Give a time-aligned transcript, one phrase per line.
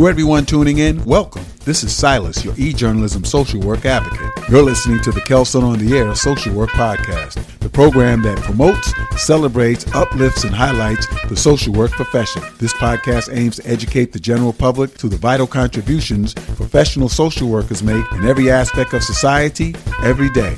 [0.00, 1.44] To everyone tuning in, welcome.
[1.66, 4.30] This is Silas, your e-journalism social work advocate.
[4.48, 8.94] You're listening to the Kelsunn on the Air Social Work Podcast, the program that promotes,
[9.22, 12.40] celebrates, uplifts, and highlights the social work profession.
[12.56, 17.82] This podcast aims to educate the general public to the vital contributions professional social workers
[17.82, 20.56] make in every aspect of society, every day.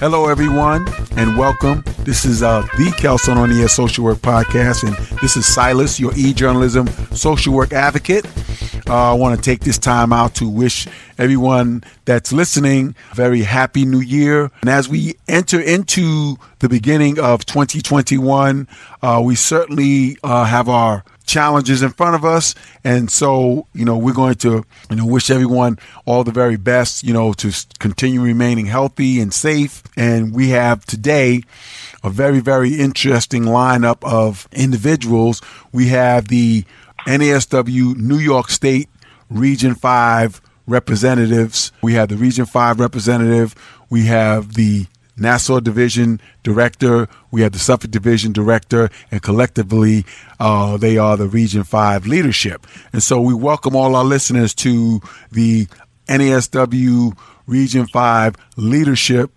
[0.00, 0.88] Hello, everyone,
[1.18, 1.84] and welcome.
[2.04, 6.00] This is uh, the Kelsunn on the Air Social Work Podcast, and this is Silas,
[6.00, 8.24] your e-journalism social work advocate.
[8.88, 13.42] Uh, I want to take this time out to wish everyone that's listening a very
[13.42, 14.50] happy new year.
[14.62, 18.68] And as we enter into the beginning of 2021,
[19.02, 22.54] uh, we certainly uh, have our challenges in front of us.
[22.84, 27.04] And so, you know, we're going to, you know, wish everyone all the very best,
[27.04, 29.82] you know, to continue remaining healthy and safe.
[29.96, 31.42] And we have today
[32.02, 35.40] a very, very interesting lineup of individuals.
[35.72, 36.64] We have the
[37.06, 38.88] NASW New York State
[39.30, 41.72] Region 5 representatives.
[41.82, 43.54] We have the Region 5 representative.
[43.88, 44.86] We have the
[45.20, 50.04] Nassau Division Director, we have the Suffolk Division Director, and collectively,
[50.40, 52.66] uh, they are the Region 5 leadership.
[52.92, 55.66] And so we welcome all our listeners to the
[56.08, 59.30] NASW Region 5 Leadership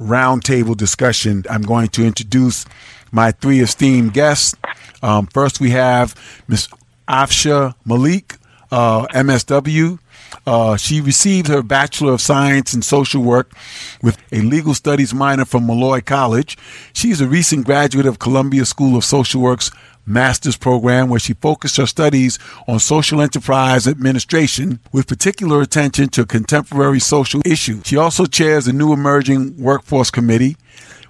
[0.00, 1.44] Roundtable discussion.
[1.50, 2.64] I'm going to introduce
[3.12, 4.54] my three esteemed guests.
[5.02, 6.14] Um, first, we have
[6.48, 6.68] Ms.
[7.08, 8.36] Afsha Malik,
[8.70, 9.98] uh, MSW.
[10.46, 13.52] Uh, she received her Bachelor of Science in Social Work
[14.02, 16.56] with a legal studies minor from Molloy College.
[16.92, 19.70] She's a recent graduate of Columbia School of Social Work's
[20.06, 26.26] master's program where she focused her studies on social enterprise administration with particular attention to
[26.26, 27.82] contemporary social issues.
[27.86, 30.56] She also chairs the new emerging workforce committee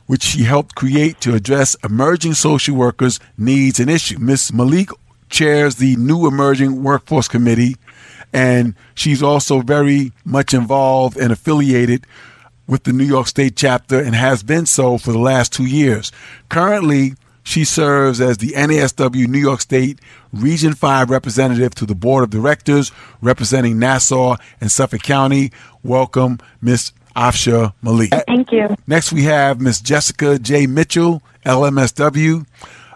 [0.07, 4.19] which she helped create to address emerging social workers' needs and issues.
[4.19, 4.53] Ms.
[4.53, 4.91] Malik
[5.31, 7.77] chairs the new emerging workforce committee
[8.35, 12.05] and she's also very much involved and affiliated
[12.67, 16.11] with the New York State chapter and has been so for the last two years.
[16.49, 17.15] Currently,
[17.45, 20.01] she serves as the NASW New York State
[20.33, 22.91] Region 5 representative to the Board of Directors
[23.21, 25.53] representing Nassau and Suffolk County.
[25.85, 26.93] Welcome, Ms.
[27.15, 28.13] Afsha Malik.
[28.27, 28.75] Thank you.
[28.89, 29.81] Next, we have Ms.
[29.81, 30.67] Jessica J.
[30.67, 32.47] Mitchell, LMSW.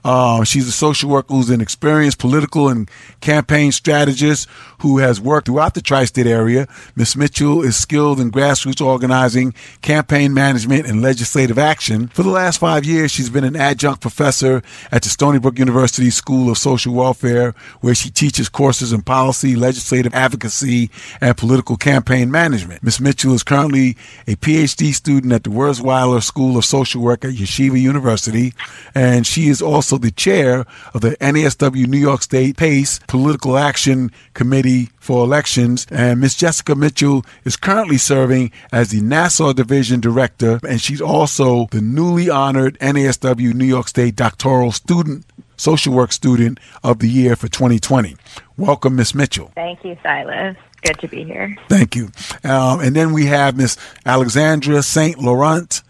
[0.08, 4.48] Uh, she's a social worker who's an experienced political and campaign strategist
[4.80, 6.66] who has worked throughout the tri-state area.
[6.96, 7.14] Ms.
[7.14, 9.52] Mitchell is skilled in grassroots organizing,
[9.82, 12.08] campaign management, and legislative action.
[12.08, 16.08] For the last five years, she's been an adjunct professor at the Stony Brook University
[16.08, 20.90] School of Social Welfare, where she teaches courses in policy, legislative advocacy,
[21.20, 22.82] and political campaign management.
[22.82, 22.98] Ms.
[22.98, 23.94] Mitchell is currently
[24.26, 28.54] a PhD student at the Wurzweiler School of Social Work at Yeshiva University,
[28.94, 30.64] and she is also the chair
[30.94, 35.86] of the NASW New York State PACE Political Action Committee for Elections.
[35.90, 36.36] And Ms.
[36.36, 42.30] Jessica Mitchell is currently serving as the Nassau Division Director, and she's also the newly
[42.30, 45.24] honored NASW New York State Doctoral Student
[45.56, 48.16] Social Work Student of the Year for 2020.
[48.56, 49.14] Welcome, Ms.
[49.14, 49.50] Mitchell.
[49.54, 50.56] Thank you, Silas.
[50.82, 51.56] Good to be here.
[51.68, 52.10] Thank you.
[52.44, 53.76] Um, and then we have Ms.
[54.06, 55.18] Alexandra St.
[55.18, 55.82] Laurent.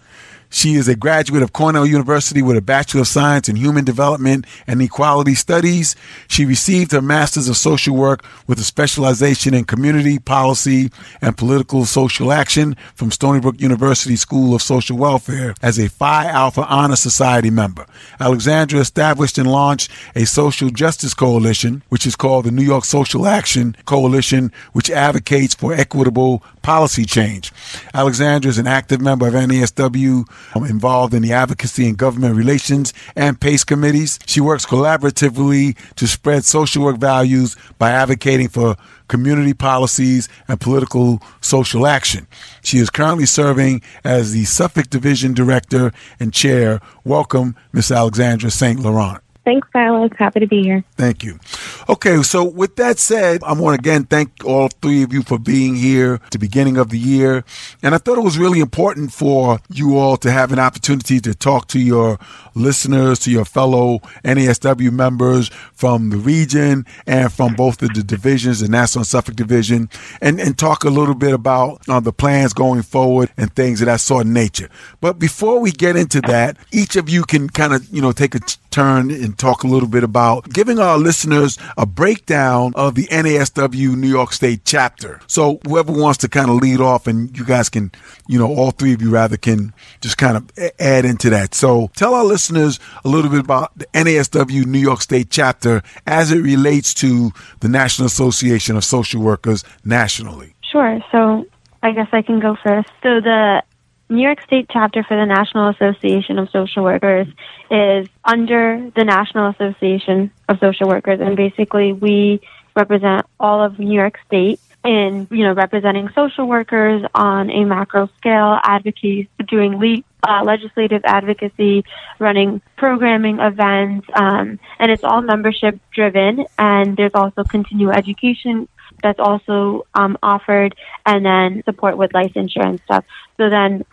[0.50, 4.46] She is a graduate of Cornell University with a Bachelor of Science in Human Development
[4.66, 5.94] and Equality Studies.
[6.26, 11.84] She received her Master's of Social Work with a specialization in Community Policy and Political
[11.84, 16.96] Social Action from Stony Brook University School of Social Welfare as a Phi Alpha Honor
[16.96, 17.86] Society member.
[18.18, 23.26] Alexandra established and launched a social justice coalition, which is called the New York Social
[23.26, 27.52] Action Coalition, which advocates for equitable policy change.
[27.92, 33.40] Alexandra is an active member of NASW involved in the advocacy and government relations and
[33.40, 34.18] PACE committees.
[34.26, 38.76] She works collaboratively to spread social work values by advocating for
[39.08, 42.26] community policies and political social action.
[42.62, 46.80] She is currently serving as the Suffolk Division Director and Chair.
[47.04, 47.90] Welcome, Ms.
[47.90, 48.78] Alexandra St.
[48.80, 49.22] Laurent.
[49.48, 50.10] Thanks, Silas.
[50.18, 50.84] Happy to be here.
[50.98, 51.40] Thank you.
[51.88, 55.38] Okay, so with that said, I want to again thank all three of you for
[55.38, 57.44] being here the beginning of the year.
[57.82, 61.34] And I thought it was really important for you all to have an opportunity to
[61.34, 62.18] talk to your
[62.54, 68.60] listeners, to your fellow NASW members from the region and from both of the divisions,
[68.60, 69.88] the Nassau and Suffolk division,
[70.20, 73.86] and, and talk a little bit about uh, the plans going forward and things of
[73.86, 74.68] that sort of nature.
[75.00, 78.34] But before we get into that, each of you can kind of, you know, take
[78.34, 83.06] a turn and talk a little bit about giving our listeners a breakdown of the
[83.06, 85.20] NASW New York State chapter.
[85.26, 87.92] So whoever wants to kind of lead off and you guys can,
[88.26, 91.54] you know, all three of you rather can just kind of add into that.
[91.54, 96.30] So tell our listeners a little bit about the NASW New York State chapter as
[96.30, 100.54] it relates to the National Association of Social Workers nationally.
[100.70, 101.00] Sure.
[101.10, 101.46] So
[101.82, 102.88] I guess I can go first.
[103.02, 103.62] So the
[104.10, 107.26] New York State chapter for the National Association of Social Workers
[107.70, 112.40] is under the National Association of Social Workers, and basically we
[112.74, 118.08] represent all of New York State in you know representing social workers on a macro
[118.16, 121.84] scale, advocacy, doing le- uh, legislative advocacy,
[122.18, 126.46] running programming events, um, and it's all membership driven.
[126.58, 128.68] And there's also continuing education
[129.02, 130.74] that's also um, offered,
[131.04, 133.04] and then support with licensure and stuff.
[133.36, 133.84] So then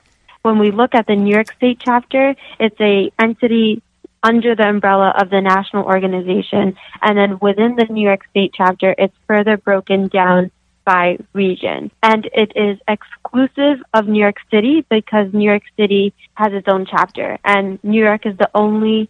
[0.46, 3.82] when we look at the New York State chapter, it's a entity
[4.22, 6.78] under the umbrella of the national organization.
[7.02, 10.52] And then within the New York State chapter, it's further broken down
[10.86, 11.90] by region.
[12.04, 16.86] And it is exclusive of New York City because New York City has its own
[16.86, 17.40] chapter.
[17.44, 19.10] And New York is the only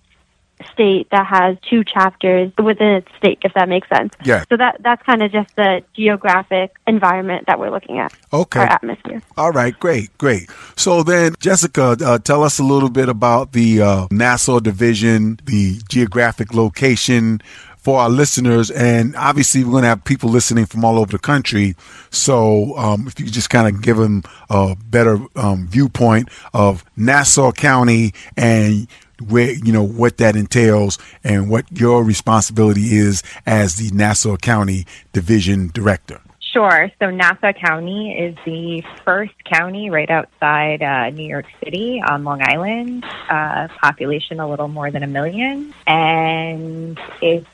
[0.71, 4.13] state that has two chapters within its state, if that makes sense.
[4.23, 4.43] Yeah.
[4.49, 8.13] So that that's kind of just the geographic environment that we're looking at.
[8.31, 8.59] Okay.
[8.59, 9.21] Our atmosphere.
[9.37, 10.49] All right, great, great.
[10.75, 15.79] So then, Jessica, uh, tell us a little bit about the uh, Nassau division, the
[15.89, 17.41] geographic location
[17.85, 18.71] for our listeners.
[18.71, 21.75] And obviously, we're going to have people listening from all over the country.
[22.09, 27.51] So um, if you just kind of give them a better um, viewpoint of Nassau
[27.51, 28.87] County and
[29.21, 34.85] where you know what that entails and what your responsibility is as the Nassau County
[35.13, 36.21] Division Director.
[36.55, 36.89] Sure.
[36.99, 42.41] So Nassau County is the first county right outside uh, New York City on Long
[42.41, 43.03] Island.
[43.29, 47.45] Uh, population a little more than a million, and it's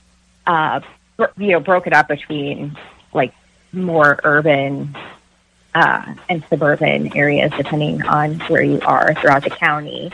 [0.45, 0.81] uh,
[1.37, 2.77] you know broken up between
[3.11, 3.33] like
[3.73, 4.95] more urban
[5.73, 10.11] uh, and suburban areas, depending on where you are throughout the county.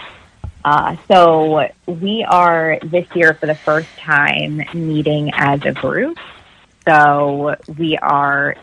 [0.67, 6.17] Uh, so we are this year for the first time meeting as a group.
[6.85, 8.57] So we are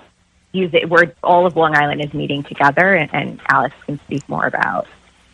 [0.53, 4.47] using, we're, all of Long Island is meeting together and, and Alex can speak more
[4.47, 4.87] about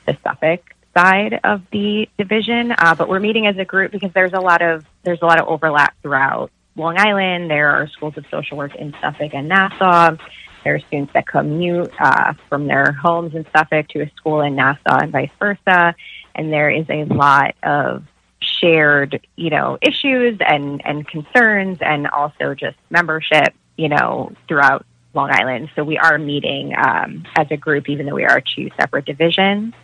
[0.07, 0.63] the Suffolk
[0.95, 2.73] side of the division.
[2.79, 5.41] Uh, but we're meeting as a group because there's a lot of, there's a lot
[5.41, 7.51] of overlap throughout Long Island.
[7.51, 10.19] There are schools of social work in Suffolk and Nassau.
[10.63, 14.55] There are students that commute uh, from their homes in Suffolk to a school in
[14.55, 15.97] Nassau and vice versa.
[16.35, 18.05] And there is a lot of
[18.41, 25.31] shared, you know, issues and, and concerns and also just membership, you know, throughout Long
[25.31, 25.71] Island.
[25.75, 29.75] So we are meeting um, as a group, even though we are two separate divisions.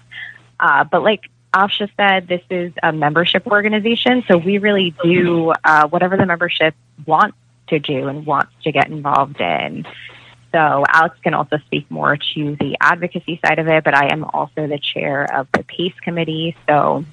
[0.58, 4.25] Uh, but like Asha said, this is a membership organization.
[4.28, 6.75] So we really do uh, whatever the membership
[7.06, 7.37] wants
[7.69, 9.87] to do and wants to get involved in.
[10.52, 14.25] So Alex can also speak more to the advocacy side of it, but I am
[14.25, 16.56] also the chair of the PACE committee.
[16.69, 17.04] So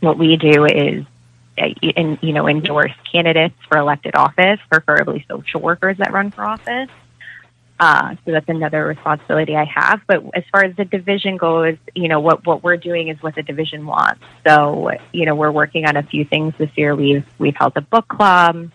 [0.00, 1.04] what we do is
[1.58, 6.44] uh, in, you know endorse candidates for elected office, preferably social workers that run for
[6.44, 6.88] office.
[7.78, 10.00] Uh, so that's another responsibility I have.
[10.06, 13.34] But as far as the division goes, you know what what we're doing is what
[13.34, 14.22] the division wants.
[14.46, 16.94] So you know we're working on a few things this year.
[16.94, 18.70] We've we've held a book club.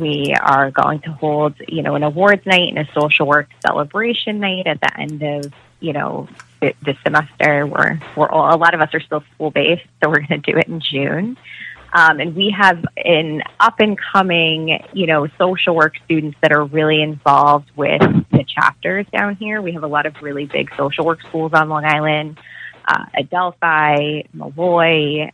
[0.00, 4.40] We are going to hold, you know, an awards night and a social work celebration
[4.40, 6.28] night at the end of, you know,
[6.60, 7.66] this semester.
[7.66, 10.52] We're, we're all, a lot of us are still school based, so we're going to
[10.52, 11.36] do it in June.
[11.92, 16.64] Um, and we have an up and coming, you know, social work students that are
[16.64, 19.60] really involved with the chapters down here.
[19.60, 22.38] We have a lot of really big social work schools on Long Island,
[22.86, 25.30] uh, Adelphi, Molloy,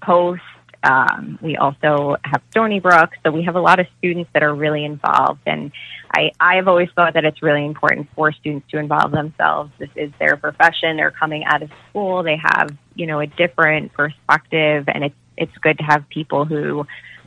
[0.00, 0.42] Post,
[0.82, 4.54] um, we also have Stony Brook, so we have a lot of students that are
[4.54, 5.40] really involved.
[5.46, 5.72] And
[6.12, 9.72] I, I've always thought that it's really important for students to involve themselves.
[9.78, 10.96] This is their profession.
[10.96, 12.22] They're coming out of school.
[12.22, 16.86] They have, you know, a different perspective, and it's it's good to have people who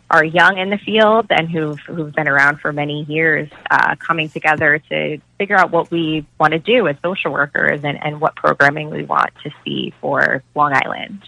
[0.10, 4.30] are young in the field and who've who've been around for many years uh, coming
[4.30, 8.36] together to figure out what we want to do as social workers and, and what
[8.36, 11.24] programming we want to see for Long Island.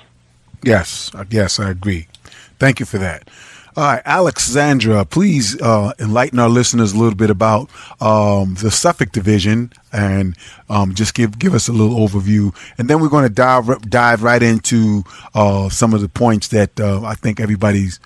[0.63, 2.07] Yes, yes, I agree.
[2.59, 3.29] Thank you for that.
[3.77, 9.11] All right, Alexandra, please uh, enlighten our listeners a little bit about um, the Suffolk
[9.11, 10.37] Division and
[10.69, 14.23] um, just give give us a little overview, and then we're going to dive dive
[14.23, 15.03] right into
[15.33, 17.99] uh, some of the points that uh, I think everybody's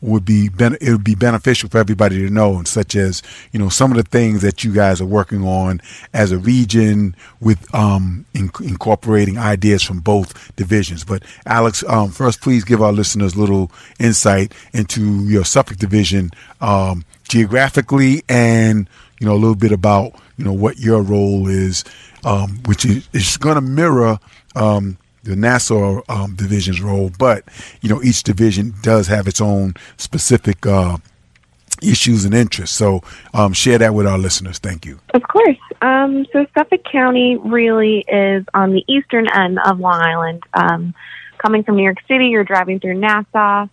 [0.00, 3.68] would be ben- it would be beneficial for everybody to know, such as you know
[3.68, 5.80] some of the things that you guys are working on
[6.12, 11.04] as a region with um, in- incorporating ideas from both divisions.
[11.04, 16.30] But Alex, um, first, please give our listeners a little insight into your Suffolk division
[16.60, 18.88] um, geographically, and
[19.20, 21.84] you know a little bit about you know what your role is,
[22.24, 24.18] um, which is, is going to mirror
[24.54, 27.44] um, the Nassau um, division's role, but
[27.80, 30.98] you know each division does have its own specific uh,
[31.82, 32.76] issues and interests.
[32.76, 33.02] So
[33.34, 34.58] um, share that with our listeners.
[34.58, 35.00] Thank you.
[35.14, 35.58] Of course.
[35.80, 40.42] Um, so Suffolk County really is on the eastern end of Long Island.
[40.54, 40.94] Um,
[41.38, 43.66] coming from New York City, you're driving through Nassau,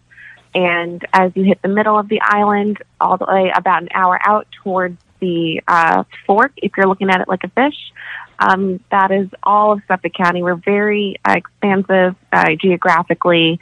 [0.53, 4.19] and as you hit the middle of the island, all the way about an hour
[4.23, 7.91] out towards the uh, fork, if you're looking at it like a fish,
[8.39, 10.41] um, that is all of Suffolk County.
[10.41, 13.59] We're very uh, expansive uh, geographically,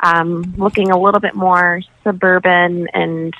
[0.00, 3.34] um, looking a little bit more suburban and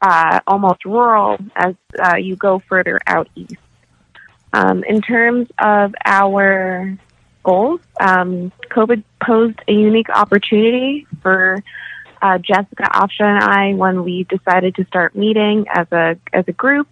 [0.00, 3.56] uh, almost rural as uh, you go further out east.
[4.52, 6.96] Um, in terms of our
[7.42, 11.62] goals, um, COVID posed a unique opportunity for
[12.20, 16.52] uh, Jessica Afsha and I when we decided to start meeting as a as a
[16.52, 16.88] group.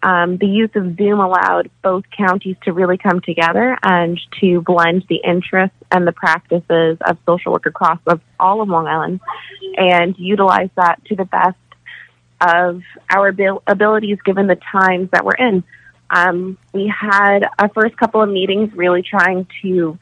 [0.00, 5.04] Um, the use of Zoom allowed both counties to really come together and to blend
[5.08, 9.20] the interests and the practices of social work across of all of Long Island
[9.76, 11.56] and utilize that to the best
[12.40, 15.64] of our abil- abilities given the times that we're in.
[16.10, 19.98] Um, we had our first couple of meetings really trying to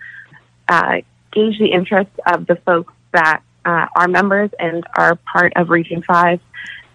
[0.69, 0.97] uh,
[1.33, 6.41] gauge the interest of the folks that uh, members and are part of Region 5,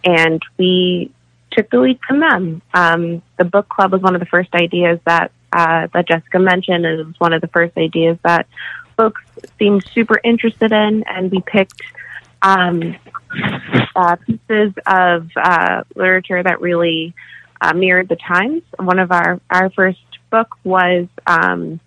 [0.06, 1.12] and we
[1.52, 2.62] took the lead from them.
[2.74, 6.86] Um, the book club was one of the first ideas that uh, that Jessica mentioned,
[6.86, 8.48] and it was one of the first ideas that
[8.96, 9.22] folks
[9.60, 11.82] seemed super interested in, and we picked
[12.42, 12.96] um,
[13.96, 17.14] uh, pieces of uh, literature that really
[17.60, 18.64] uh, mirrored the times.
[18.80, 20.00] One of our our first
[20.30, 21.82] book was um,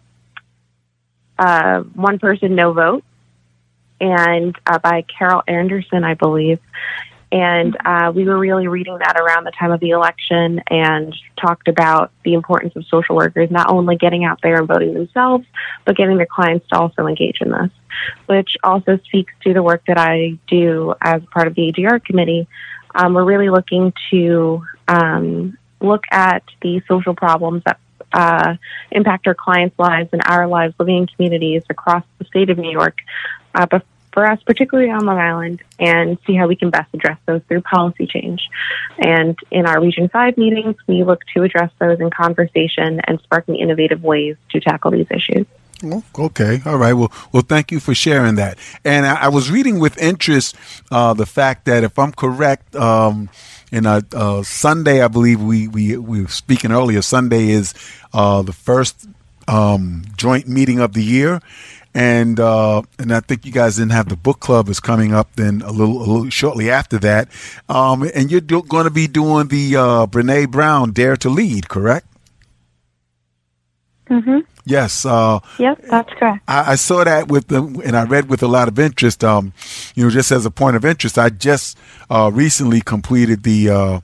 [1.39, 3.05] uh, One Person, No Vote,
[4.05, 6.61] and uh, by Carol Anderson, I believe
[7.35, 11.67] and uh, we were really reading that around the time of the election and talked
[11.67, 15.45] about the importance of social workers not only getting out there and voting themselves,
[15.85, 17.71] but getting their clients to also engage in this,
[18.27, 22.47] which also speaks to the work that I do as part of the AGR committee.
[22.95, 27.81] Um, we're really looking to um, look at the social problems that
[28.13, 28.55] uh,
[28.93, 32.71] impact our clients' lives and our lives living in communities across the state of New
[32.71, 32.99] York.
[33.57, 33.67] Uh,
[34.15, 37.61] for us, particularly on Long Island, and see how we can best address those through
[37.63, 38.49] policy change.
[38.99, 43.57] And in our Region 5 meetings, we look to address those in conversation and sparking
[43.57, 45.47] innovative ways to tackle these issues.
[46.19, 46.95] Okay, all right.
[46.95, 48.59] Well, well, thank you for sharing that.
[48.85, 50.57] And I, I was reading with interest
[50.91, 53.29] uh, the fact that, if I'm correct, um,
[53.71, 57.03] in a, uh, Sunday, I believe we, we we were speaking earlier.
[57.03, 57.75] Sunday is
[58.15, 59.09] uh, the first
[59.49, 61.41] um, joint meeting of the year,
[61.95, 65.37] and uh, and I think you guys didn't have the book club is coming up
[65.37, 67.29] then a little, a little shortly after that,
[67.69, 71.69] um, and you're do- going to be doing the uh, Brene Brown Dare to Lead,
[71.69, 72.07] correct?
[74.11, 74.41] Mm-hmm.
[74.67, 75.07] Yes.
[75.07, 76.43] Uh, yep, that's correct.
[76.49, 79.23] I, I, saw that with them, and I read with a lot of interest.
[79.23, 79.53] Um,
[79.95, 81.79] you know, just as a point of interest, I just
[82.11, 84.01] uh, recently completed the uh,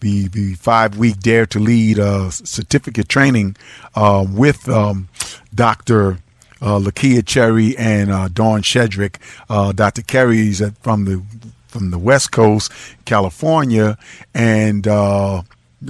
[0.00, 3.56] the the five week Dare to Lead uh, certificate training
[3.94, 5.08] uh, with um,
[5.54, 6.18] Doctor
[6.60, 9.16] uh, Lakia Cherry and uh, Dawn Shedrick.
[9.48, 10.02] Uh, Dr.
[10.02, 11.22] Kerry's from the
[11.68, 12.70] from the West Coast,
[13.04, 13.98] California,
[14.32, 15.42] and uh,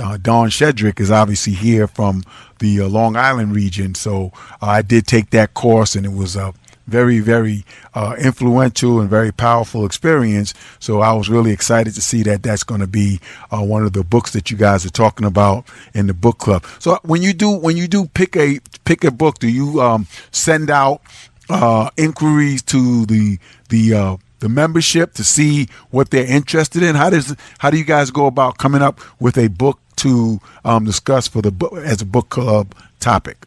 [0.03, 2.25] uh, Dawn Shedrick is obviously here from
[2.59, 3.95] the uh, Long Island region.
[3.95, 6.55] So uh, I did take that course, and it was a
[6.87, 7.65] very, very
[7.95, 10.55] uh, influential and very powerful experience.
[10.79, 13.93] So I was really excited to see that that's going to be uh, one of
[13.93, 15.65] the books that you guys are talking about
[15.95, 16.65] in the book club.
[16.79, 20.07] So when you do when you do pick a pick a book, do you um,
[20.31, 21.01] send out
[21.49, 23.39] uh, inquiries to the
[23.69, 26.95] the uh, the membership to see what they're interested in?
[26.95, 30.85] How does how do you guys go about coming up with a book to um,
[30.85, 33.47] discuss for the as a book club topic?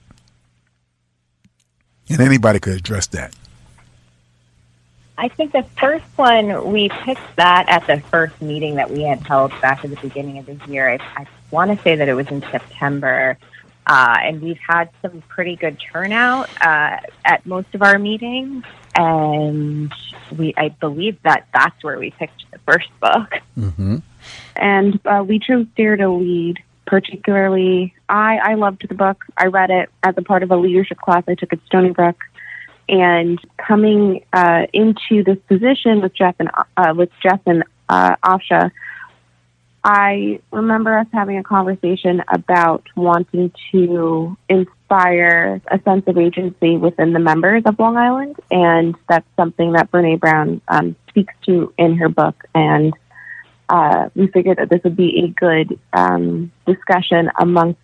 [2.09, 3.33] And anybody could address that.
[5.17, 9.19] I think the first one, we picked that at the first meeting that we had
[9.21, 10.89] held back at the beginning of the year.
[10.89, 13.37] I, I want to say that it was in September.
[13.87, 18.63] Uh, and we've had some pretty good turnout uh, at most of our meetings.
[18.95, 19.93] and
[20.37, 23.39] we I believe that that's where we picked the first book.
[23.57, 23.97] Mm-hmm.
[24.55, 26.59] And uh, we chose Dare to Lead.
[26.87, 29.25] Particularly, I I loved the book.
[29.37, 32.17] I read it as a part of a leadership class I took at Stony Brook.
[32.89, 38.71] And coming uh, into this position with Jeff and uh, with Jeff and uh, Asha,
[39.83, 47.13] I remember us having a conversation about wanting to inspire a sense of agency within
[47.13, 51.97] the members of Long Island, and that's something that Brene Brown um, speaks to in
[51.97, 52.45] her book.
[52.55, 52.93] And
[53.69, 57.79] uh, we figured that this would be a good um, discussion amongst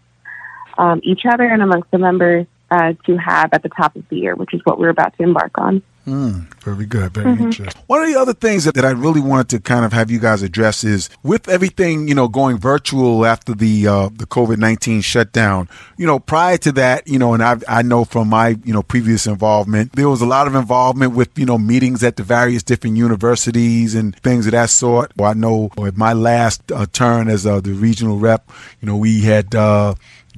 [0.77, 4.17] um, each other and amongst the members uh, to have at the top of the
[4.17, 5.83] year, which is what we're about to embark on.
[6.05, 7.13] Mm, very good.
[7.13, 7.43] Very mm-hmm.
[7.45, 7.81] interesting.
[7.87, 10.19] One of the other things that, that I really wanted to kind of have you
[10.19, 15.69] guys address is with everything, you know, going virtual after the, uh, the COVID-19 shutdown,
[15.97, 18.83] you know, prior to that, you know, and I, I know from my, you know,
[18.83, 22.63] previous involvement, there was a lot of involvement with, you know, meetings at the various
[22.63, 25.13] different universities and things of that sort.
[25.15, 28.49] Well, I know with my last uh, turn as uh, the regional rep,
[28.81, 29.95] you know, we had, uh,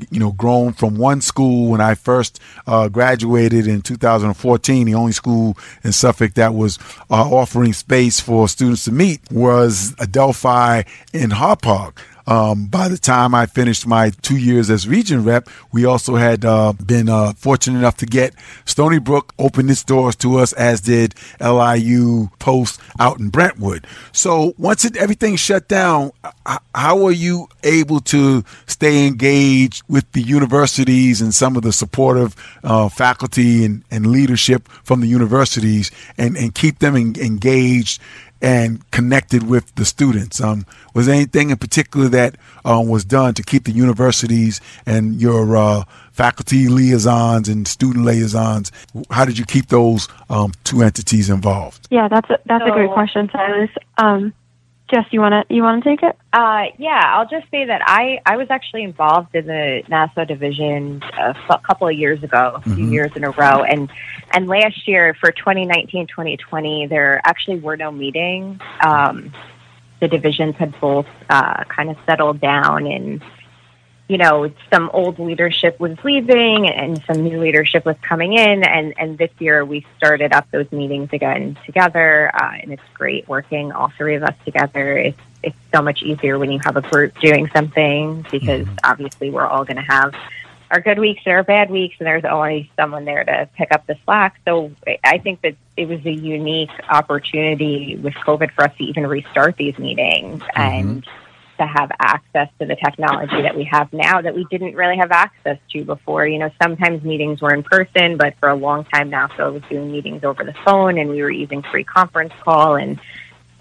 [0.10, 4.86] you know, grown from one school when I first uh, graduated in 2014.
[4.86, 9.96] The only school in Suffolk that was uh, offering space for students to meet was
[10.00, 10.84] Adelphi
[11.14, 11.98] in Hauppauge.
[12.28, 16.44] Um, by the time I finished my two years as region rep, we also had
[16.44, 18.34] uh, been uh, fortunate enough to get
[18.66, 23.86] Stony Brook open its doors to us, as did LIU Post out in Brentwood.
[24.12, 26.12] So once it, everything shut down,
[26.74, 32.36] how are you able to stay engaged with the universities and some of the supportive
[32.64, 38.02] uh, faculty and, and leadership from the universities and, and keep them en- engaged
[38.46, 40.40] and connected with the students.
[40.40, 45.20] Um, was there anything in particular that um, was done to keep the universities and
[45.20, 48.72] your uh, faculty liaisons and student liaisons?
[49.10, 51.88] How did you keep those um, two entities involved?
[51.90, 53.72] Yeah, that's a, that's so, a great question, Silas.
[54.88, 56.16] Jess, you want to you want to take it?
[56.32, 61.02] Uh, yeah, I'll just say that I I was actually involved in the Nassau division
[61.18, 62.94] a couple of years ago, a few mm-hmm.
[62.94, 63.90] years in a row, and
[64.32, 68.62] and last year for 2019 2020 there actually were no meetings.
[68.84, 69.34] Um,
[70.02, 73.24] the divisions had both uh, kind of settled down and
[74.08, 78.64] you know, some old leadership was leaving and some new leadership was coming in.
[78.64, 82.30] And, and this year we started up those meetings again together.
[82.34, 84.98] Uh, and it's great working all three of us together.
[84.98, 88.76] It's, it's so much easier when you have a group doing something because mm-hmm.
[88.84, 90.14] obviously we're all going to have
[90.72, 93.86] our good weeks and our bad weeks, and there's always someone there to pick up
[93.86, 94.40] the slack.
[94.46, 94.72] So
[95.04, 99.58] I think that it was a unique opportunity with COVID for us to even restart
[99.58, 100.60] these meetings mm-hmm.
[100.60, 101.08] and
[101.58, 105.12] to have access to the technology that we have now that we didn't really have
[105.12, 106.28] access to before.
[106.28, 109.64] You know, sometimes meetings were in person, but for a long time now, so was
[109.70, 113.00] doing meetings over the phone and we were using free conference call and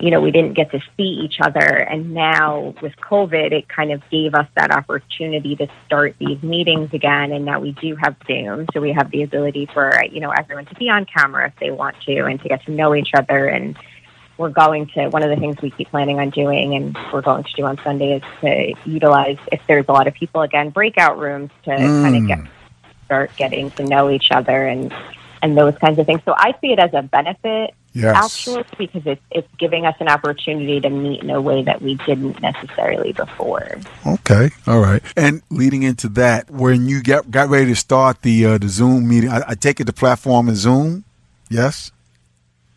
[0.00, 1.60] you know, we didn't get to see each other.
[1.60, 6.90] And now with COVID, it kind of gave us that opportunity to start these meetings
[6.92, 7.32] again.
[7.32, 8.66] And now we do have Zoom.
[8.74, 11.70] So we have the ability for, you know, everyone to be on camera if they
[11.70, 13.76] want to and to get to know each other and
[14.36, 17.44] we're going to one of the things we keep planning on doing and we're going
[17.44, 21.18] to do on Sunday is to utilize if there's a lot of people again breakout
[21.18, 22.02] rooms to mm.
[22.02, 22.38] kind of get
[23.04, 24.92] start getting to know each other and
[25.42, 26.22] and those kinds of things.
[26.24, 28.16] So I see it as a benefit yes.
[28.16, 31.94] actually because it's it's giving us an opportunity to meet in a way that we
[32.06, 33.78] didn't necessarily before.
[34.06, 35.02] Okay, all right.
[35.16, 39.08] And leading into that, when you get got ready to start the uh, the Zoom
[39.08, 41.04] meeting, I, I take it the platform is Zoom.
[41.50, 41.92] Yes.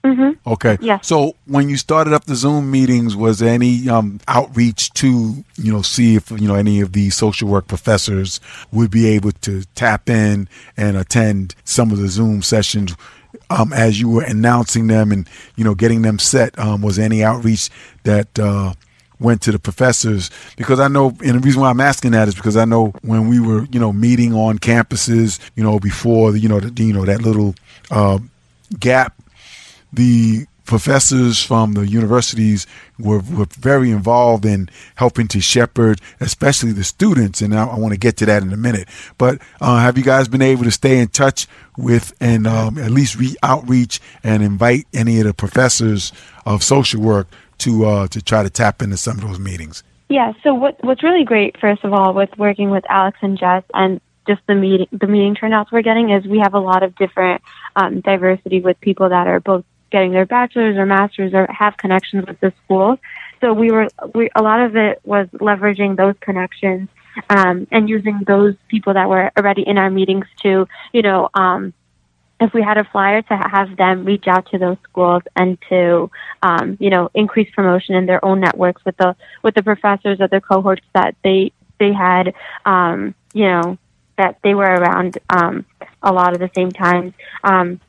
[0.07, 0.49] Mm-hmm.
[0.49, 0.77] Okay.
[0.79, 0.99] Yeah.
[1.01, 5.71] So when you started up the Zoom meetings, was there any um, outreach to you
[5.71, 8.39] know see if you know any of the social work professors
[8.71, 12.95] would be able to tap in and attend some of the Zoom sessions?
[13.49, 17.21] Um, as you were announcing them and you know getting them set, um, was any
[17.23, 17.69] outreach
[18.03, 18.73] that uh,
[19.19, 22.35] went to the professors because I know, and the reason why I'm asking that is
[22.35, 26.47] because I know when we were, you know, meeting on campuses, you know, before, you
[26.47, 27.55] know, the, you know, that little
[27.91, 28.19] uh,
[28.79, 29.13] gap
[29.97, 32.67] the professors from the universities
[32.99, 37.41] were, were very involved in helping to shepherd, especially the students.
[37.41, 38.87] And I, I want to get to that in a minute.
[39.17, 42.91] But uh, have you guys been able to stay in touch with and um, at
[42.91, 46.11] least re- outreach and invite any of the professors
[46.45, 47.27] of social work
[47.59, 49.83] to uh, to try to tap into some of those meetings?
[50.09, 50.33] Yeah.
[50.43, 53.99] So what what's really great, first of all, with working with Alex and Jess and
[54.27, 57.41] just the meeting the meeting turnouts we're getting is we have a lot of different
[57.75, 62.25] um, diversity with people that are both getting their bachelor's or master's or have connections
[62.27, 62.99] with the school.
[63.41, 66.89] So we were, we, a lot of it was leveraging those connections
[67.29, 71.73] um, and using those people that were already in our meetings to, you know, um,
[72.39, 76.09] if we had a flyer to have them reach out to those schools and to
[76.43, 80.29] um, you know increase promotion in their own networks with the with the professors of
[80.29, 82.33] the cohorts that they they had
[82.65, 83.77] um, you know
[84.17, 85.65] that they were around um,
[86.01, 87.13] a lot of the same times.
[87.43, 87.79] Um,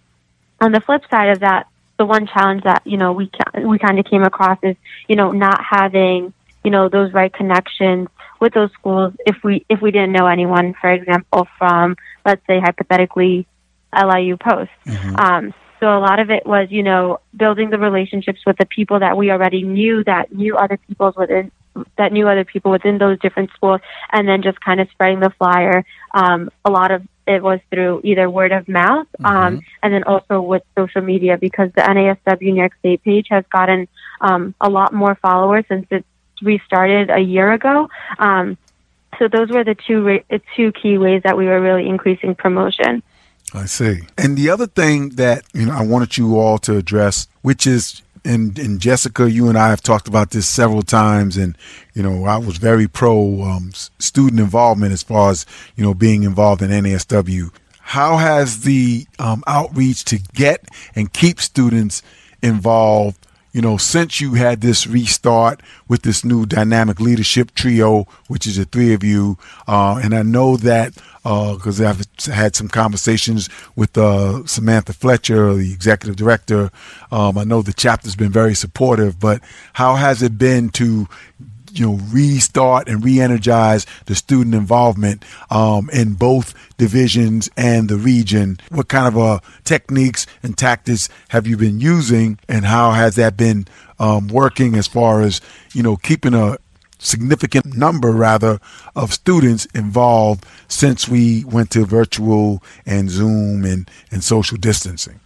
[0.61, 3.31] on the flip side of that, the one challenge that you know we
[3.65, 4.77] we kind of came across is
[5.09, 6.33] you know not having
[6.65, 8.09] you know those right connections
[8.41, 12.61] with those schools if we if we didn't know anyone, for example, from let's say
[12.61, 13.47] hypothetically
[13.95, 14.71] LIU Post.
[14.87, 15.17] Mm-hmm.
[15.17, 18.99] Um, so a lot of it was, you know, building the relationships with the people
[18.99, 21.51] that we already knew that knew other people's within
[21.97, 23.81] that knew other people within those different schools,
[24.13, 25.85] and then just kind of spreading the flyer.
[26.13, 29.59] Um, a lot of it was through either word of mouth, um, mm-hmm.
[29.83, 33.87] and then also with social media because the NASW New York State page has gotten
[34.21, 36.05] um, a lot more followers since it
[36.43, 37.89] restarted a year ago.
[38.19, 38.57] Um,
[39.19, 40.25] so those were the two re-
[40.57, 43.03] two key ways that we were really increasing promotion.
[43.55, 44.01] I see.
[44.17, 48.03] And the other thing that you know I wanted you all to address, which is
[48.25, 51.57] and, and Jessica, you and I have talked about this several times, and
[51.95, 56.23] you know I was very pro um, student involvement as far as you know being
[56.23, 57.51] involved in NASW.
[57.81, 62.03] How has the um, outreach to get and keep students
[62.43, 63.27] involved
[63.59, 68.55] you know, since you had this restart with this new dynamic leadership trio, which is
[68.55, 70.95] the three of you, uh, and I know that
[71.25, 76.71] because uh, I've had some conversations with uh, Samantha Fletcher, the executive director.
[77.11, 79.43] Um, I know the chapter's been very supportive, but
[79.73, 81.09] how has it been to
[81.73, 88.59] you know restart and re-energize the student involvement um, in both divisions and the region.
[88.71, 93.37] What kind of uh, techniques and tactics have you been using and how has that
[93.37, 93.67] been
[93.99, 95.41] um, working as far as
[95.73, 96.59] you know keeping a
[96.99, 98.61] significant number rather
[98.97, 105.21] of students involved since we went to virtual and zoom and, and social distancing?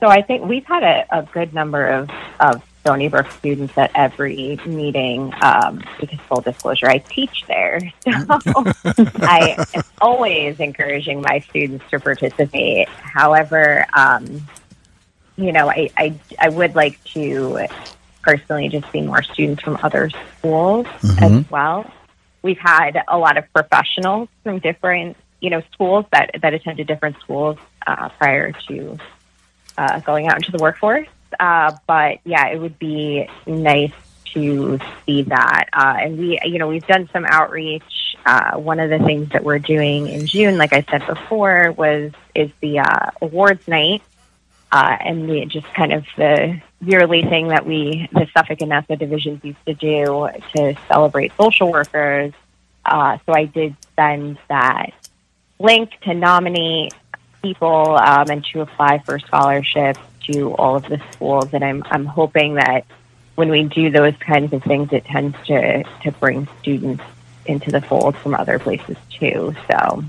[0.00, 3.90] So I think we've had a, a good number of, of Stony Brook students at
[3.94, 7.80] every meeting um, because full disclosure, I teach there.
[8.06, 8.64] So
[9.20, 12.88] I am always encouraging my students to participate.
[12.88, 14.42] However, um,
[15.36, 17.66] you know, I, I, I would like to
[18.22, 21.24] personally just see more students from other schools mm-hmm.
[21.24, 21.90] as well.
[22.42, 27.18] We've had a lot of professionals from different, you know, schools that, that attended different
[27.20, 28.98] schools uh, prior to
[29.76, 31.08] uh, going out into the workforce.
[31.38, 33.92] Uh, but yeah, it would be nice
[34.34, 35.68] to see that.
[35.72, 38.16] Uh, and we, you know, we've done some outreach.
[38.26, 42.12] Uh, one of the things that we're doing in June, like I said before, was
[42.34, 44.02] is the uh, awards night,
[44.70, 48.96] uh, and the, just kind of the yearly thing that we, the Suffolk and Nassau
[48.96, 52.32] divisions, used to do to celebrate social workers.
[52.84, 54.92] Uh, so I did send that
[55.58, 56.92] link to nominate
[57.42, 61.52] people um, and to apply for scholarships to all of the schools.
[61.52, 62.84] And I'm I'm hoping that
[63.34, 67.02] when we do those kinds of things, it tends to to bring students
[67.46, 69.54] into the fold from other places too.
[69.70, 70.04] So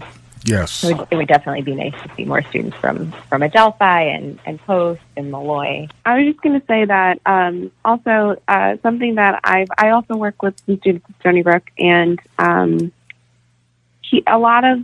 [0.45, 3.84] yes, it would, it would definitely be nice to see more students from from Adelphi
[3.84, 5.88] and and Post and Molloy.
[6.05, 10.15] I was just going to say that um, also uh, something that I've I also
[10.15, 12.19] work with some students at Stony Brook and.
[12.38, 12.91] Um,
[14.10, 14.84] he, a lot of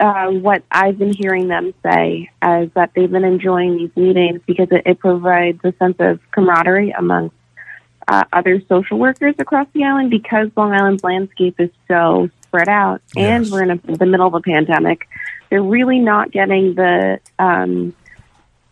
[0.00, 4.68] uh, what I've been hearing them say is that they've been enjoying these meetings because
[4.70, 7.34] it, it provides a sense of camaraderie amongst
[8.06, 13.02] uh, other social workers across the island because Long Island's landscape is so spread out
[13.14, 13.44] yes.
[13.44, 15.08] and we're in a, the middle of a pandemic.
[15.50, 17.94] They're really not getting the um,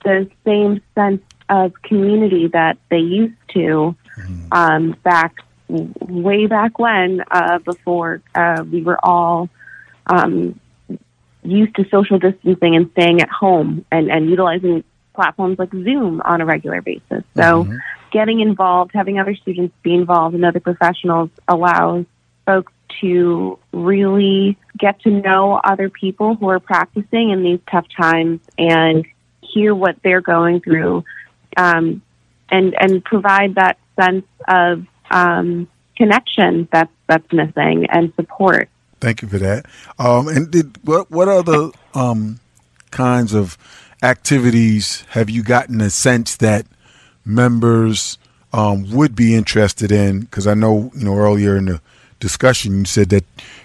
[0.04, 4.48] the same sense of community that they used to mm.
[4.52, 5.36] um, back
[5.68, 9.48] way back when uh, before uh, we were all
[10.06, 10.58] um,
[11.46, 16.40] used to social distancing and staying at home and, and utilizing platforms like Zoom on
[16.40, 17.24] a regular basis.
[17.34, 17.76] So mm-hmm.
[18.12, 22.04] getting involved, having other students be involved and other professionals allows
[22.44, 28.40] folks to really get to know other people who are practicing in these tough times
[28.56, 29.04] and
[29.40, 31.04] hear what they're going through
[31.56, 32.02] um,
[32.50, 38.68] and and provide that sense of um, connection that's that's missing and support.
[39.00, 39.66] Thank you for that.
[39.98, 42.40] Um, and did what what other um,
[42.90, 43.58] kinds of
[44.02, 46.66] activities have you gotten a sense that
[47.24, 48.18] members
[48.52, 50.20] um, would be interested in?
[50.20, 51.80] Because I know you know earlier in the
[52.20, 53.24] discussion you said that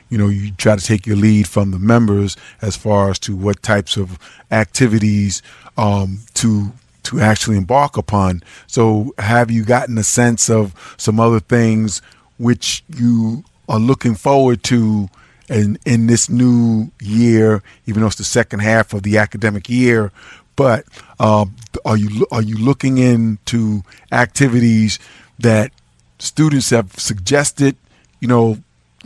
[0.09, 3.35] you know you try to take your lead from the members as far as to
[3.35, 4.19] what types of
[4.51, 5.41] activities
[5.77, 8.43] um, to to actually embark upon.
[8.67, 12.01] So have you gotten a sense of some other things
[12.37, 15.09] which you are looking forward to
[15.49, 20.11] in in this new year, even though it's the second half of the academic year.
[20.55, 20.85] But
[21.19, 24.99] um, are you are you looking into activities
[25.39, 25.71] that
[26.19, 27.75] students have suggested?
[28.19, 28.57] You know,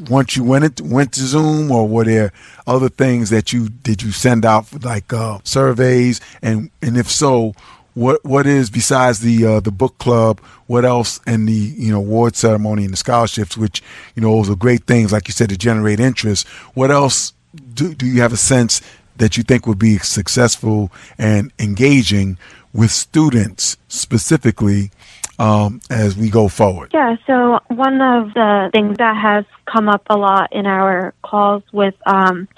[0.09, 2.31] once you went it went to Zoom, or were there
[2.67, 6.19] other things that you did you send out like uh, surveys?
[6.41, 7.53] And and if so,
[7.95, 10.39] what what is besides the uh, the book club?
[10.67, 13.81] What else in the you know award ceremony and the scholarships, which
[14.15, 16.47] you know those are great things, like you said, to generate interest.
[16.75, 17.33] What else
[17.73, 18.81] do do you have a sense
[19.17, 22.37] that you think would be successful and engaging
[22.73, 24.91] with students specifically
[25.39, 26.91] um, as we go forward?
[26.93, 31.63] Yeah, so one of the things that has come up a lot in our calls
[31.71, 32.49] with um,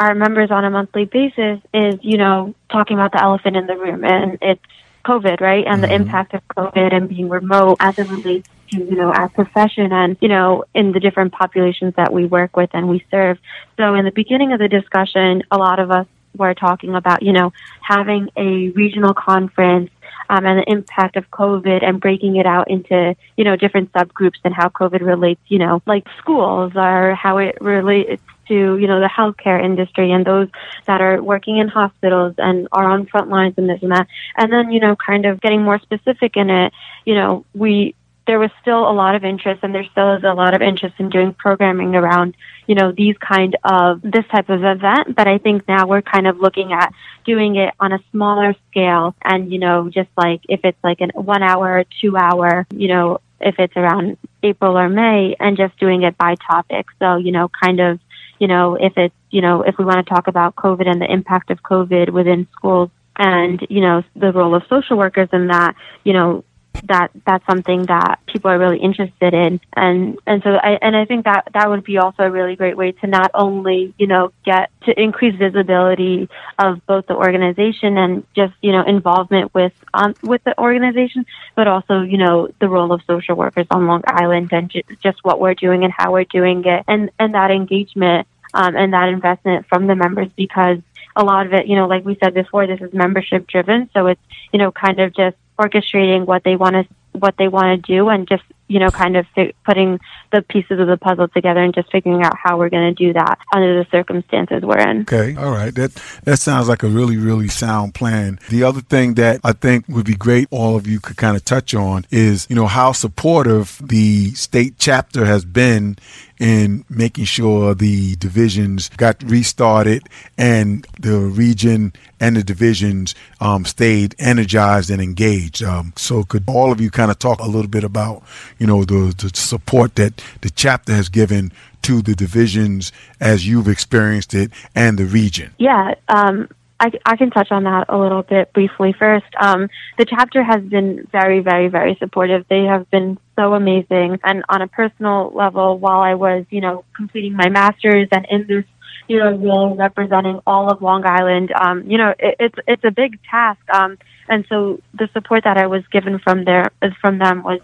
[0.00, 3.76] our members on a monthly basis is, you know, talking about the elephant in the
[3.76, 4.62] room, and it's
[5.04, 5.64] COVID, right?
[5.66, 5.90] And mm-hmm.
[5.90, 9.92] the impact of COVID and being remote as it relates to, you know, our profession
[9.92, 13.38] and, you know, in the different populations that we work with and we serve.
[13.76, 17.32] So in the beginning of the discussion, a lot of us were talking about, you
[17.32, 19.90] know, having a regional conference
[20.30, 24.38] um, and the impact of COVID and breaking it out into, you know, different subgroups
[24.42, 29.00] and how COVID relates, you know, like schools or how it relates to, you know,
[29.00, 30.48] the healthcare industry and those
[30.86, 34.06] that are working in hospitals and are on front lines and this and that.
[34.36, 36.72] And then, you know, kind of getting more specific in it,
[37.04, 37.94] you know, we,
[38.26, 40.94] there was still a lot of interest and there still is a lot of interest
[40.98, 42.34] in doing programming around,
[42.66, 45.14] you know, these kind of, this type of event.
[45.14, 46.92] But I think now we're kind of looking at
[47.26, 51.10] doing it on a smaller scale and, you know, just like if it's like an
[51.14, 56.02] one hour, two hour, you know, if it's around April or May and just doing
[56.02, 56.86] it by topic.
[56.98, 58.00] So, you know, kind of
[58.38, 61.10] you know, if it's, you know, if we want to talk about COVID and the
[61.10, 65.74] impact of COVID within schools and, you know, the role of social workers in that,
[66.04, 66.44] you know,
[66.84, 71.04] that that's something that people are really interested in and and so I and I
[71.04, 74.32] think that that would be also a really great way to not only you know
[74.44, 80.14] get to increase visibility of both the organization and just you know involvement with um,
[80.22, 84.50] with the organization but also you know the role of social workers on Long Island
[84.52, 88.26] and ju- just what we're doing and how we're doing it and and that engagement
[88.52, 90.78] um, and that investment from the members because
[91.16, 93.88] a lot of it, you know, like we said before, this is membership driven.
[93.92, 94.20] So it's,
[94.52, 96.86] you know, kind of just orchestrating what they want to
[97.18, 98.42] what they want to do and just
[98.74, 100.00] you know kind of fi- putting
[100.32, 103.12] the pieces of the puzzle together and just figuring out how we're going to do
[103.12, 105.02] that under the circumstances we're in.
[105.02, 105.72] Okay all right.
[105.72, 105.92] That
[106.24, 108.40] that sounds like a really really sound plan.
[108.50, 111.44] The other thing that i think would be great all of you could kind of
[111.44, 115.96] touch on is you know how supportive the state chapter has been
[116.40, 120.02] in making sure the divisions got restarted
[120.36, 125.62] and the region and the divisions um, stayed energized and engaged.
[125.62, 128.22] Um, so, could all of you kind of talk a little bit about,
[128.58, 133.68] you know, the, the support that the chapter has given to the divisions as you've
[133.68, 135.52] experienced it and the region?
[135.58, 135.94] Yeah.
[136.08, 136.48] Um,
[136.80, 138.94] I, I, can touch on that a little bit briefly.
[138.98, 142.46] First, um, the chapter has been very, very, very supportive.
[142.48, 144.18] They have been so amazing.
[144.24, 148.46] And on a personal level, while I was, you know, completing my master's and in
[148.48, 148.64] this,
[149.06, 152.90] you know, role representing all of Long Island, um, you know, it, it's it's a
[152.90, 153.60] big task.
[153.72, 153.96] Um,
[154.28, 157.60] and so the support that I was given from there from them was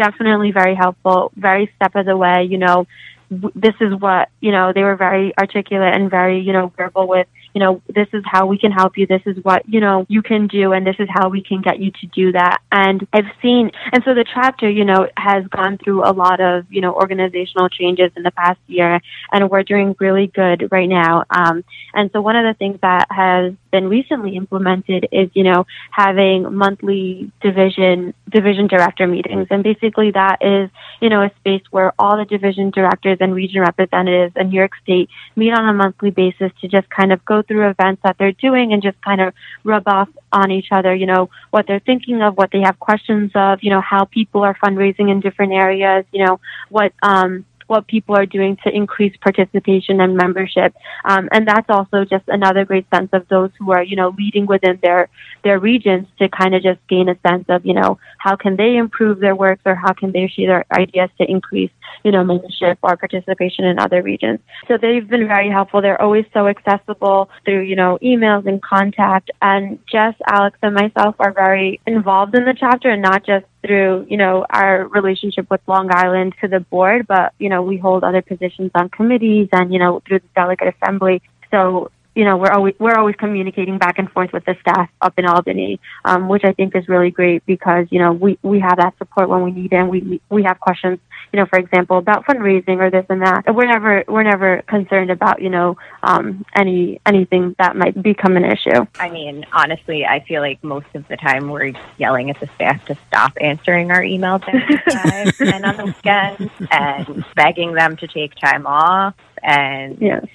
[0.00, 1.30] definitely very helpful.
[1.36, 2.86] Very step of the way, you know,
[3.30, 4.72] this is what you know.
[4.72, 8.46] They were very articulate and very, you know, verbal with you know, this is how
[8.46, 9.06] we can help you.
[9.06, 11.80] This is what, you know, you can do and this is how we can get
[11.80, 12.58] you to do that.
[12.70, 16.66] And I've seen, and so the chapter, you know, has gone through a lot of,
[16.70, 19.00] you know, organizational changes in the past year
[19.32, 21.24] and we're doing really good right now.
[21.30, 25.66] Um, and so one of the things that has been recently implemented is, you know,
[25.90, 29.46] having monthly division, division director meetings.
[29.50, 33.60] And basically that is, you know, a space where all the division directors and region
[33.60, 37.42] representatives in New York State meet on a monthly basis to just kind of go
[37.42, 41.06] through events that they're doing and just kind of rub off on each other, you
[41.06, 44.54] know, what they're thinking of, what they have questions of, you know, how people are
[44.54, 50.00] fundraising in different areas, you know, what, um, what people are doing to increase participation
[50.00, 50.74] and membership.
[51.04, 54.46] Um, and that's also just another great sense of those who are, you know, leading
[54.46, 55.08] within their,
[55.44, 58.76] their regions to kind of just gain a sense of, you know, how can they
[58.76, 61.70] improve their work or how can they share their ideas to increase,
[62.04, 64.40] you know, membership or participation in other regions.
[64.68, 65.80] So they've been very helpful.
[65.80, 69.30] They're always so accessible through, you know, emails and contact.
[69.40, 74.06] And Jess, Alex, and myself are very involved in the chapter and not just through,
[74.08, 78.04] you know, our relationship with Long Island to the board, but, you know, we hold
[78.04, 81.22] other positions on committees and, you know, through the delegate assembly.
[81.50, 85.14] So, you know, we're always we're always communicating back and forth with the staff up
[85.18, 88.76] in Albany, um, which I think is really great because you know we we have
[88.76, 89.76] that support when we need it.
[89.76, 90.98] and We we have questions,
[91.32, 93.54] you know, for example, about fundraising or this and that.
[93.54, 98.44] We're never we're never concerned about you know um, any anything that might become an
[98.44, 98.84] issue.
[98.98, 102.84] I mean, honestly, I feel like most of the time we're yelling at the staff
[102.84, 104.46] to stop answering our emails
[105.40, 110.26] and on the weekends and begging them to take time off and yes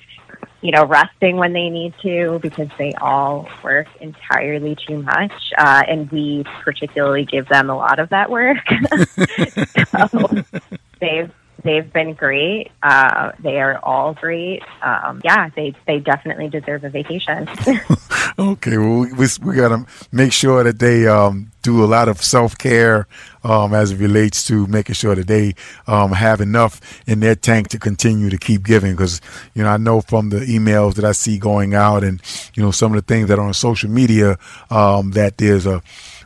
[0.62, 5.32] you know, resting when they need to because they all work entirely too much.
[5.58, 8.58] Uh, and we particularly give them a lot of that work.
[10.10, 10.44] so
[11.00, 11.32] they've
[11.66, 12.72] they've been great.
[12.82, 14.62] Uh, they are all great.
[14.82, 17.50] Um, yeah, they they definitely deserve a vacation.
[18.40, 22.22] okay, well, we, we, got to make sure that they um, do a lot of
[22.24, 23.08] self care
[23.44, 25.56] um, as it relates to making sure that they
[25.88, 28.94] um, have enough in their tank to continue to keep giving.
[28.94, 29.20] Because
[29.54, 32.22] you know, I know from the emails that I see going out, and
[32.54, 34.38] you know, some of the things that are on social media,
[34.70, 35.82] um, that there's a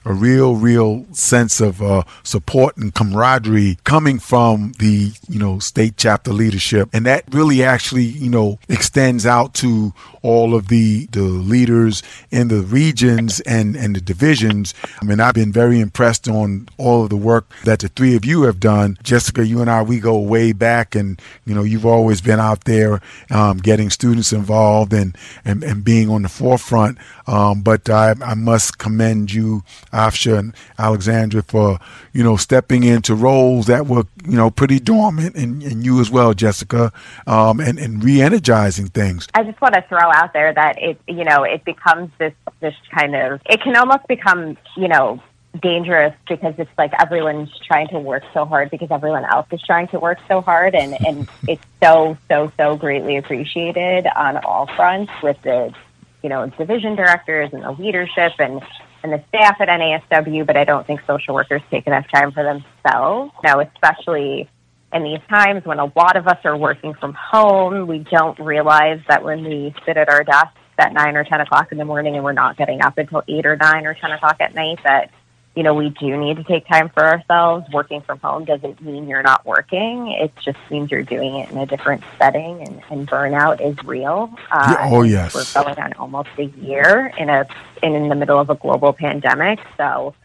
[0.05, 5.95] a real, real sense of uh, support and camaraderie coming from the, you know, state
[5.97, 6.89] chapter leadership.
[6.93, 12.47] And that really actually, you know, extends out to all of the, the leaders in
[12.47, 14.73] the regions and, and the divisions.
[15.01, 18.25] I mean, I've been very impressed on all of the work that the three of
[18.25, 18.97] you have done.
[19.03, 22.65] Jessica, you and I, we go way back and, you know, you've always been out
[22.65, 23.01] there
[23.31, 26.97] um, getting students involved and, and, and being on the forefront.
[27.27, 31.79] Um, but I, I must commend you, Afsha and Alexandra, for,
[32.11, 36.09] you know, stepping into roles that were, you know, pretty dormant and, and you as
[36.09, 36.91] well, Jessica,
[37.27, 39.27] um, and, and re-energizing things.
[39.35, 42.75] I just want to throw out there that it you know it becomes this this
[42.91, 45.21] kind of it can almost become you know
[45.61, 49.87] dangerous because it's like everyone's trying to work so hard because everyone else is trying
[49.87, 55.11] to work so hard and and it's so so so greatly appreciated on all fronts
[55.23, 55.73] with the
[56.21, 58.61] you know division directors and the leadership and
[59.01, 62.43] and the staff at NASW but I don't think social workers take enough time for
[62.43, 63.33] themselves.
[63.43, 64.47] Now especially
[64.91, 68.99] in these times when a lot of us are working from home, we don't realize
[69.07, 72.15] that when we sit at our desks at nine or ten o'clock in the morning
[72.15, 75.11] and we're not getting up until eight or nine or ten o'clock at night that
[75.55, 77.69] you know we do need to take time for ourselves.
[77.71, 80.11] Working from home doesn't mean you're not working.
[80.11, 84.33] It just means you're doing it in a different setting and, and burnout is real.
[84.49, 85.35] Uh, oh yes.
[85.35, 87.45] we're going on almost a year in a
[87.83, 89.59] in, in the middle of a global pandemic.
[89.77, 90.15] So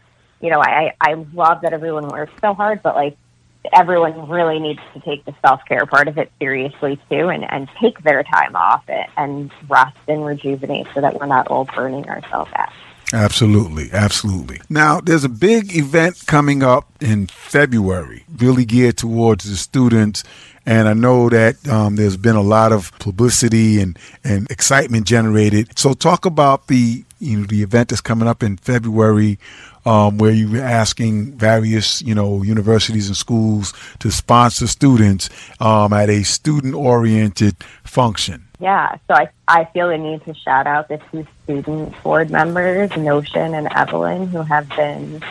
[0.41, 3.17] you know i i love that everyone works so hard but like
[3.73, 7.69] everyone really needs to take the self care part of it seriously too, and and
[7.79, 12.07] take their time off it and rest and rejuvenate so that we're not all burning
[12.09, 12.71] ourselves out.
[13.13, 14.61] Absolutely, absolutely.
[14.67, 20.23] Now, there's a big event coming up in February, really geared towards the students.
[20.65, 25.77] And I know that um, there's been a lot of publicity and, and excitement generated.
[25.77, 29.39] So, talk about the you know the event that's coming up in February
[29.85, 35.93] um, where you were asking various, you know, universities and schools to sponsor students um,
[35.93, 38.47] at a student-oriented function.
[38.59, 42.95] Yeah, so I, I feel the need to shout out the two student board members,
[42.95, 45.21] Notion and Evelyn, who have been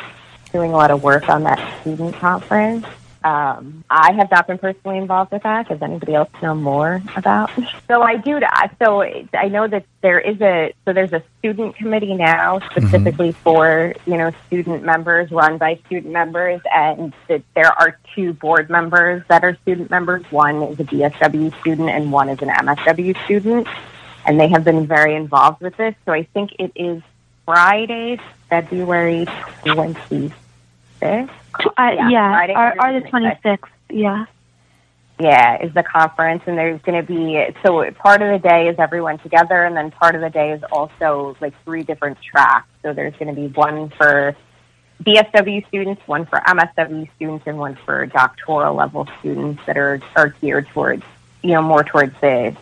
[0.53, 2.87] doing a lot of work on that student conference.
[3.25, 5.71] Um, I have not been personally involved with that.
[5.71, 7.51] Does anybody else know more about?
[7.89, 8.39] So I do.
[8.79, 13.43] So I know that there is a so there's a student committee now specifically mm-hmm.
[13.43, 18.69] for you know student members run by student members, and that there are two board
[18.69, 20.23] members that are student members.
[20.31, 23.67] One is a BSW student, and one is an MSW student,
[24.27, 25.95] and they have been very involved with this.
[26.05, 27.03] So I think it is
[27.47, 28.19] Friday,
[28.51, 29.27] February
[29.65, 30.31] twenty
[31.01, 31.44] fifth
[31.77, 33.59] uh, yeah, yeah are, are the 26th.
[33.91, 34.27] Yeah.
[35.21, 38.77] Yeah, is the conference, and there's going to be so part of the day is
[38.81, 42.67] everyone together, and then part of the day is also like three different tracks.
[42.83, 44.35] So there's going to be one for
[45.05, 50.31] BSW students, one for MSW students, and one for doctoral level students that are are
[50.41, 51.05] geared towards
[51.43, 52.57] you know more towards the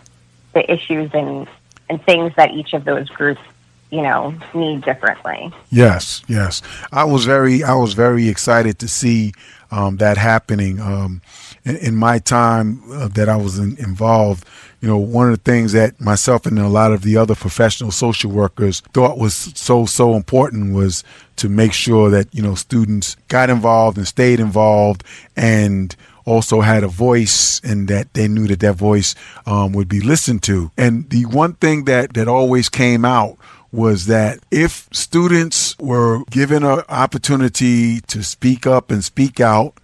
[0.52, 1.48] the issues and
[1.88, 3.40] and things that each of those groups
[3.92, 5.52] you know need differently.
[5.70, 6.62] Yes, yes.
[6.90, 9.34] I was very I was very excited to see
[9.70, 10.80] um, that happening.
[10.80, 11.20] Um,
[11.64, 14.44] in, in, my time uh, that I was in, involved,
[14.80, 17.92] you know, one of the things that myself and a lot of the other professional
[17.92, 21.04] social workers thought was so so important was
[21.36, 25.04] to make sure that you know students got involved and stayed involved
[25.36, 30.00] and also had a voice and that they knew that their voice um, would be
[30.00, 30.70] listened to.
[30.78, 33.36] And the one thing that that always came out
[33.72, 39.74] was that if students were given an opportunity to speak up and speak out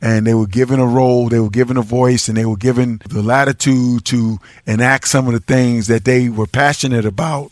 [0.00, 3.00] and they were given a role, they were given a voice, and they were given
[3.08, 7.50] the latitude to enact some of the things that they were passionate about,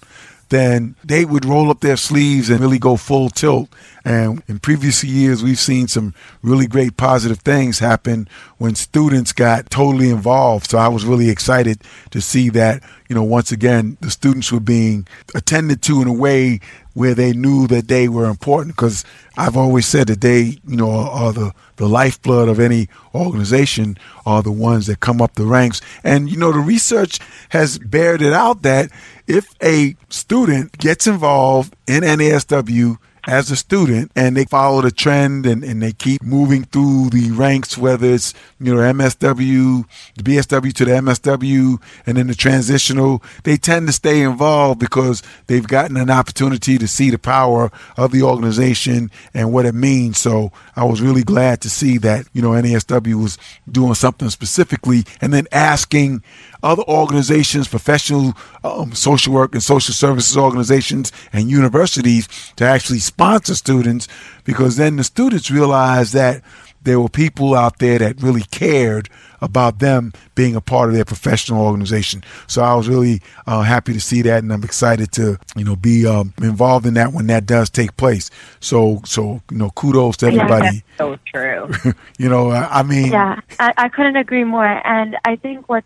[0.49, 3.69] then they would roll up their sleeves and really go full tilt.
[4.05, 8.29] And in previous years, we've seen some really great positive things happen
[8.59, 10.71] when students got totally involved.
[10.71, 11.81] So I was really excited
[12.11, 16.13] to see that, you know, once again, the students were being attended to in a
[16.13, 16.61] way
[16.95, 19.05] where they knew that they were important because
[19.37, 24.43] I've always said that they, you know, are the, the lifeblood of any organization are
[24.43, 25.81] the ones that come up the ranks.
[26.03, 27.19] And, you know, the research
[27.51, 28.91] has bared it out that
[29.27, 32.97] if a student gets involved in NASW
[33.27, 37.31] as a student and they follow the trend and, and they keep moving through the
[37.33, 39.85] ranks, whether it's, you know, MSW,
[40.17, 45.23] the BSW to the MSW, and then the transitional, they tend to stay involved because
[45.49, 50.19] they've gotten an opportunity to see the power of the organization and what it means.
[50.19, 53.39] So I was really glad to see that, you know, NASW was
[53.71, 56.23] doing something specifically and then asking
[56.63, 58.35] other organizations, professional
[58.65, 64.09] um, social work and social services organizations and universities to actually sponsor students
[64.45, 66.43] because then the students realized that
[66.87, 69.09] there were people out there that really cared
[69.41, 72.23] about them being a part of their professional organization.
[72.47, 75.77] So I was really uh, happy to see that, and I'm excited to you know
[75.77, 78.31] be um, involved in that when that does take place.
[78.61, 80.77] So so you know kudos to everybody.
[80.77, 81.71] Yeah, so true.
[82.19, 85.85] you know I, I mean yeah I, I couldn't agree more, and I think what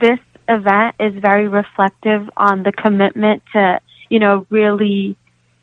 [0.00, 5.16] this event is very reflective on the commitment to you know really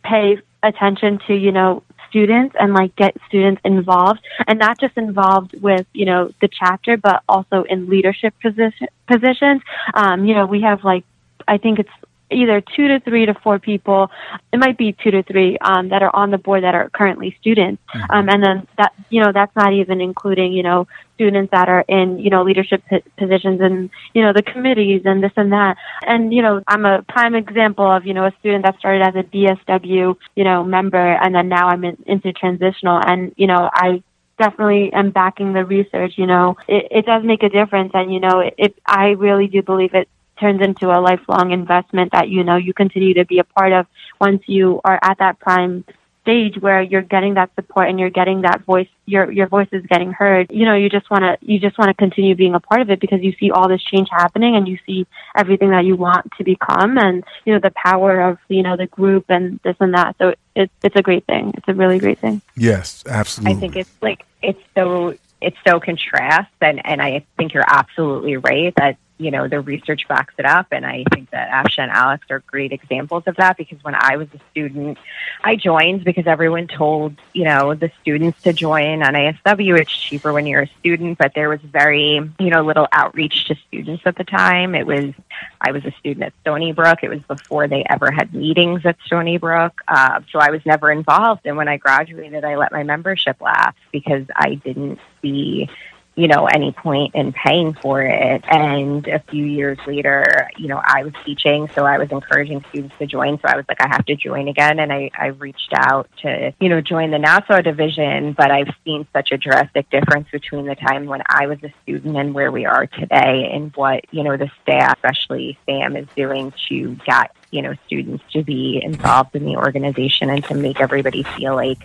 [0.03, 4.21] pay attention to you know students and like get students involved.
[4.47, 9.61] And not just involved with you know the chapter but also in leadership position, positions.
[9.93, 11.03] Um, you know we have like
[11.47, 11.89] i think it's
[12.31, 14.11] either two to three to four people.
[14.51, 17.35] It might be two to three um, that are on the board that are currently
[17.39, 17.81] students.
[17.93, 18.11] Mm-hmm.
[18.11, 21.85] um, and then that you know that's not even including you know students that are
[21.87, 25.77] in you know leadership p- positions and you know the committees and this and that.
[26.05, 29.15] And you know i'm a prime example of you know a student that started as
[29.15, 32.99] a bsw you know member and then now i'm in, into transitional.
[33.05, 34.03] And you know i
[34.37, 36.57] definitely am backing the research you know.
[36.67, 39.93] It, it does make a difference and you know it, it i really do believe
[39.93, 40.09] it
[40.39, 43.87] turns into a lifelong investment that you know you continue to be a part of
[44.19, 45.83] once you are at that prime
[46.27, 49.85] stage where you're getting that support and you're getting that voice your your voice is
[49.85, 50.51] getting heard.
[50.51, 52.89] You know you just want to you just want to continue being a part of
[52.89, 56.29] it because you see all this change happening and you see everything that you want
[56.37, 59.93] to become and you know the power of you know the group and this and
[59.93, 60.17] that.
[60.17, 61.53] So it's it's a great thing.
[61.55, 62.41] It's a really great thing.
[62.57, 63.55] Yes absolutely.
[63.55, 68.37] i think it's like it's so it's so contrast and and i think you're absolutely
[68.37, 70.67] right that you know, the research backs it up.
[70.71, 74.17] And I think that Afsha and Alex are great examples of that because when I
[74.17, 74.97] was a student,
[75.43, 79.79] I joined because everyone told, you know, the students to join NASW.
[79.79, 83.55] It's cheaper when you're a student, but there was very, you know, little outreach to
[83.67, 84.75] students at the time.
[84.75, 85.13] It was,
[85.59, 86.99] I was a student at Stony Brook.
[87.01, 89.81] It was before they ever had meetings at Stony Brook.
[89.87, 91.41] Uh, so I was never involved.
[91.45, 95.69] And when I graduated, I let my membership lapse because I didn't see
[96.17, 98.43] you know, any point in paying for it.
[98.49, 102.95] And a few years later, you know, I was teaching, so I was encouraging students
[102.97, 103.37] to join.
[103.37, 104.79] So I was like, I have to join again.
[104.79, 109.05] And I, I reached out to, you know, join the Nassau division, but I've seen
[109.13, 112.65] such a drastic difference between the time when I was a student and where we
[112.65, 117.61] are today and what, you know, the staff, especially Sam, is doing to get, you
[117.61, 121.77] know, students to be involved in the organization and to make everybody feel like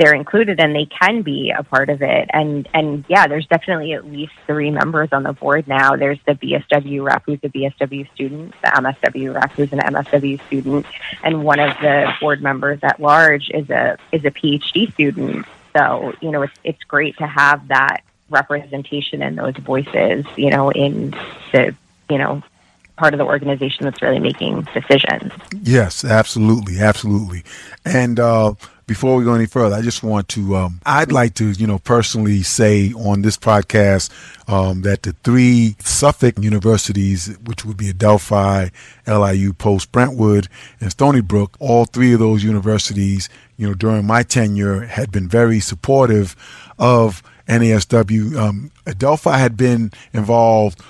[0.00, 2.30] they're included and they can be a part of it.
[2.32, 5.94] And and yeah, there's definitely at least three members on the board now.
[5.94, 10.86] There's the BSW rep who's a BSW student, the MSW rep who's an MSW student,
[11.22, 15.44] and one of the board members at large is a is a PhD student.
[15.76, 20.24] So you know, it's it's great to have that representation and those voices.
[20.34, 21.10] You know, in
[21.52, 21.74] the
[22.08, 22.42] you know
[22.96, 25.30] part of the organization that's really making decisions.
[25.62, 27.44] Yes, absolutely, absolutely,
[27.84, 28.18] and.
[28.18, 28.54] uh
[28.90, 31.78] before we go any further, I just want to, um, I'd like to, you know,
[31.78, 34.10] personally say on this podcast
[34.50, 38.72] um, that the three Suffolk universities, which would be Adelphi,
[39.06, 40.48] LIU, Post Brentwood,
[40.80, 45.28] and Stony Brook, all three of those universities, you know, during my tenure had been
[45.28, 46.34] very supportive
[46.76, 48.36] of NASW.
[48.36, 50.82] Um, Adelphi had been involved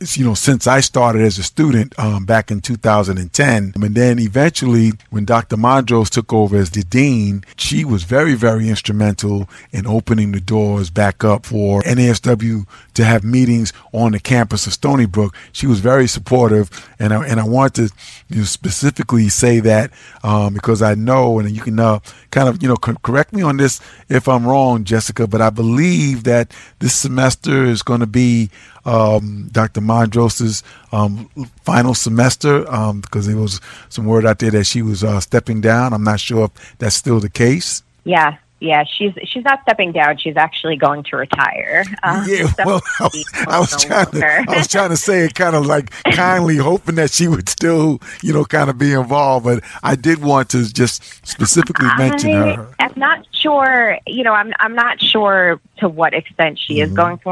[0.00, 3.72] you know, since I started as a student um, back in 2010.
[3.74, 5.56] And then eventually, when Dr.
[5.56, 10.90] Mondros took over as the dean, she was very, very instrumental in opening the doors
[10.90, 15.36] back up for NASW to have meetings on the campus of Stony Brook.
[15.52, 17.90] She was very supportive, and I, and I want to
[18.28, 19.90] you know, specifically say that
[20.22, 22.00] um, because I know, and you can uh,
[22.30, 26.24] kind of you know correct me on this if I'm wrong, Jessica, but I believe
[26.24, 28.50] that this semester is going to be
[28.88, 29.80] um, Dr.
[29.80, 30.62] Mondros's
[30.92, 31.28] um,
[31.62, 33.60] final semester because um, there was
[33.90, 35.92] some word out there that she was uh, stepping down.
[35.92, 37.82] I'm not sure if that's still the case.
[38.04, 40.16] Yeah, yeah, she's she's not stepping down.
[40.16, 41.84] She's actually going to retire.
[42.02, 43.08] Um, yeah, well, I,
[43.46, 46.96] I was trying to I was trying to say it kind of like kindly, hoping
[46.96, 49.44] that she would still, you know, kind of be involved.
[49.44, 52.74] But I did want to just specifically mention I, her.
[52.80, 53.98] I'm not sure.
[54.06, 56.90] You know, I'm I'm not sure to what extent she mm-hmm.
[56.90, 57.28] is going to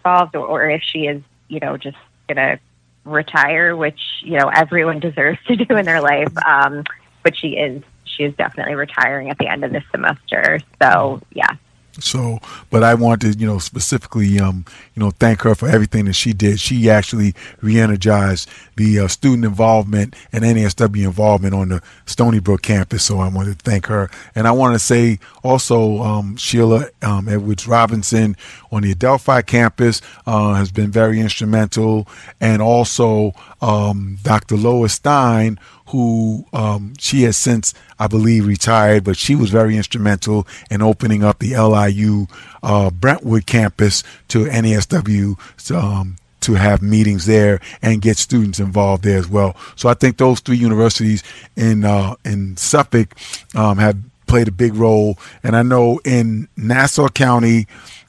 [0.00, 1.96] involved or, or if she is, you know, just
[2.28, 2.58] going to
[3.04, 6.32] retire, which, you know, everyone deserves to do in their life.
[6.46, 6.84] Um,
[7.22, 10.58] but she is, she is definitely retiring at the end of this semester.
[10.82, 11.56] So, yeah.
[12.02, 12.40] So,
[12.70, 16.14] but I want to, you know, specifically, um, you know, thank her for everything that
[16.14, 16.60] she did.
[16.60, 23.04] She actually re-energized the uh, student involvement and NASW involvement on the Stony Brook campus.
[23.04, 27.28] So I want to thank her, and I want to say also um, Sheila um,
[27.28, 28.36] Edwards Robinson
[28.72, 32.08] on the Adelphi campus uh, has been very instrumental,
[32.40, 34.56] and also um, Dr.
[34.56, 35.58] Lois Stein
[35.90, 41.24] who um, she has since, I believe, retired, but she was very instrumental in opening
[41.24, 42.26] up the LIU
[42.62, 45.72] uh, Brentwood campus to NASW.
[45.74, 49.54] Um, to have meetings there and get students involved there as well.
[49.76, 51.22] So I think those three universities
[51.54, 53.14] in uh, in Suffolk
[53.54, 55.18] um, have played a big role.
[55.42, 57.66] And I know in Nassau County,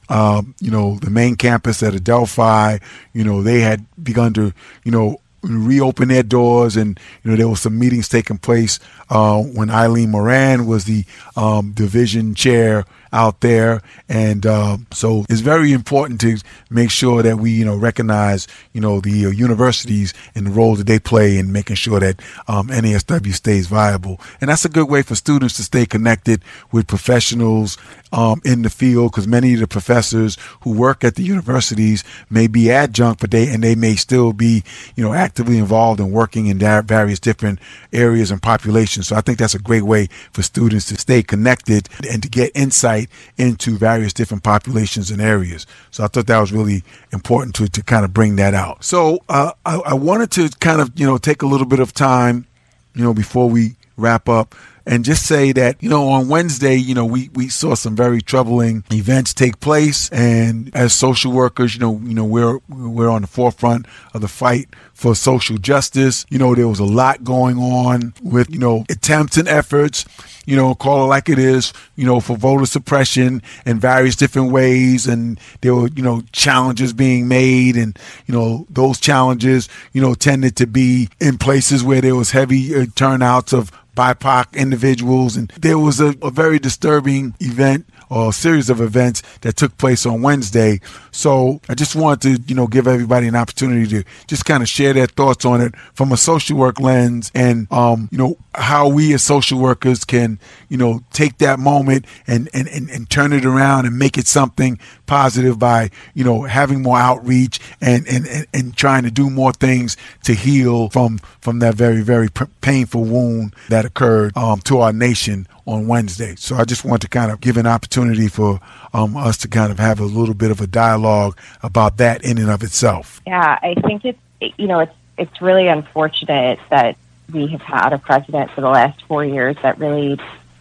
[0.08, 2.78] um, you know, the main campus at Adelphi,
[3.12, 4.54] you know, they had begun to,
[4.84, 8.78] you know, reopen their doors and you know there were some meetings taking place
[9.10, 11.04] uh, when Eileen Moran was the
[11.36, 13.82] um, division chair out there.
[14.08, 16.38] And uh, so it's very important to
[16.70, 20.76] make sure that we, you know, recognize, you know, the uh, universities and the role
[20.76, 24.20] that they play in making sure that um, NASW stays viable.
[24.40, 27.76] And that's a good way for students to stay connected with professionals
[28.12, 32.46] um, in the field because many of the professors who work at the universities may
[32.46, 34.62] be adjunct, but they and they may still be,
[34.96, 37.58] you know, actively involved in working in various different
[37.92, 39.08] areas and populations.
[39.08, 42.52] So I think that's a great way for students to stay connected and to get
[42.54, 43.01] insight
[43.36, 45.66] into various different populations and areas.
[45.90, 46.82] So I thought that was really
[47.12, 48.84] important to, to kind of bring that out.
[48.84, 51.92] So uh, I, I wanted to kind of, you know, take a little bit of
[51.92, 52.46] time,
[52.94, 54.54] you know, before we wrap up
[54.86, 58.20] and just say that you know on Wednesday, you know we we saw some very
[58.20, 63.22] troubling events take place, and as social workers, you know you know we're we're on
[63.22, 66.26] the forefront of the fight for social justice.
[66.30, 70.04] You know there was a lot going on with you know attempts and efforts
[70.44, 74.50] you know, call it like it is, you know, for voter suppression in various different
[74.50, 75.06] ways.
[75.06, 77.76] And there were, you know, challenges being made.
[77.76, 82.32] And, you know, those challenges, you know, tended to be in places where there was
[82.32, 85.36] heavy uh, turnouts of BIPOC individuals.
[85.36, 90.04] And there was a, a very disturbing event or series of events that took place
[90.04, 90.80] on Wednesday.
[91.12, 94.68] So I just wanted to, you know, give everybody an opportunity to just kind of
[94.68, 98.86] share their thoughts on it from a social work lens and, um, you know, how
[98.86, 100.38] we as social workers can,
[100.68, 104.26] you know, take that moment and, and, and, and turn it around and make it
[104.26, 109.30] something positive by, you know, having more outreach and, and, and, and trying to do
[109.30, 114.60] more things to heal from, from that very, very p- painful wound that occurred um,
[114.60, 116.34] to our nation on Wednesday.
[116.36, 118.60] So I just want to kind of give an opportunity for
[118.92, 122.38] um, us to kind of have a little bit of a dialogue about that in
[122.38, 123.20] and of itself.
[123.26, 124.18] Yeah, I think it's
[124.58, 126.96] you know it's it's really unfortunate that
[127.32, 130.18] we have had a president for the last four years that really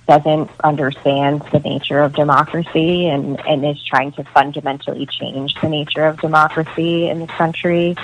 [0.07, 6.05] doesn't understand the nature of democracy and, and is trying to fundamentally change the nature
[6.05, 7.95] of democracy in this country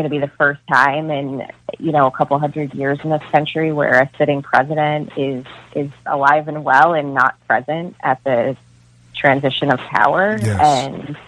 [0.00, 1.46] going to be the first time in
[1.78, 5.44] you know a couple hundred years in this country where a sitting president is
[5.74, 8.56] is alive and well and not present at the
[9.14, 10.58] transition of power yes.
[10.58, 11.18] and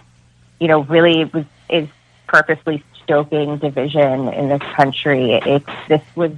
[0.58, 1.86] you know really was is
[2.26, 6.32] purposely stoking division in this country it's this was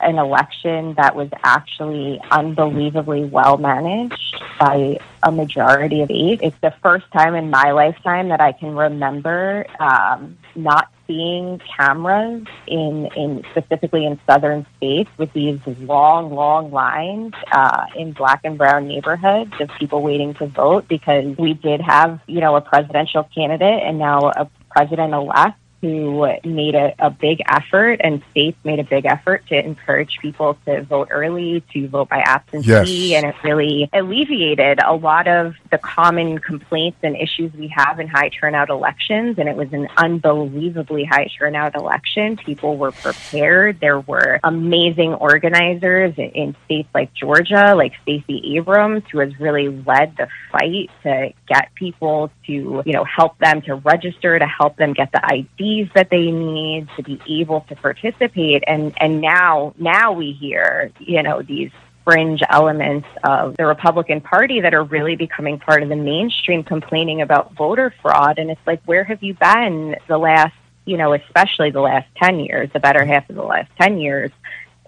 [0.00, 6.40] an election that was actually unbelievably well managed by a majority of eight.
[6.42, 12.46] It's the first time in my lifetime that I can remember um, not seeing cameras
[12.68, 18.56] in, in specifically in southern states with these long, long lines uh, in black and
[18.56, 23.28] brown neighborhoods of people waiting to vote because we did have, you know, a presidential
[23.34, 28.78] candidate and now a president elect who made a, a big effort and states made
[28.78, 33.22] a big effort to encourage people to vote early, to vote by absentee, Yes.
[33.22, 38.08] and it really alleviated a lot of the common complaints and issues we have in
[38.08, 39.38] high turnout elections.
[39.38, 42.36] And it was an unbelievably high turnout election.
[42.36, 43.80] People were prepared.
[43.80, 49.68] There were amazing organizers in, in states like Georgia, like Stacey Abrams, who has really
[49.68, 52.52] led the fight to get people to,
[52.84, 55.24] you know, help them to register, to help them get the
[55.70, 58.64] IDs that they need to be able to participate.
[58.66, 61.70] And and now now we hear, you know, these
[62.04, 67.20] fringe elements of the Republican Party that are really becoming part of the mainstream complaining
[67.20, 68.38] about voter fraud.
[68.38, 70.54] And it's like, where have you been the last,
[70.86, 74.30] you know, especially the last 10 years, the better half of the last 10 years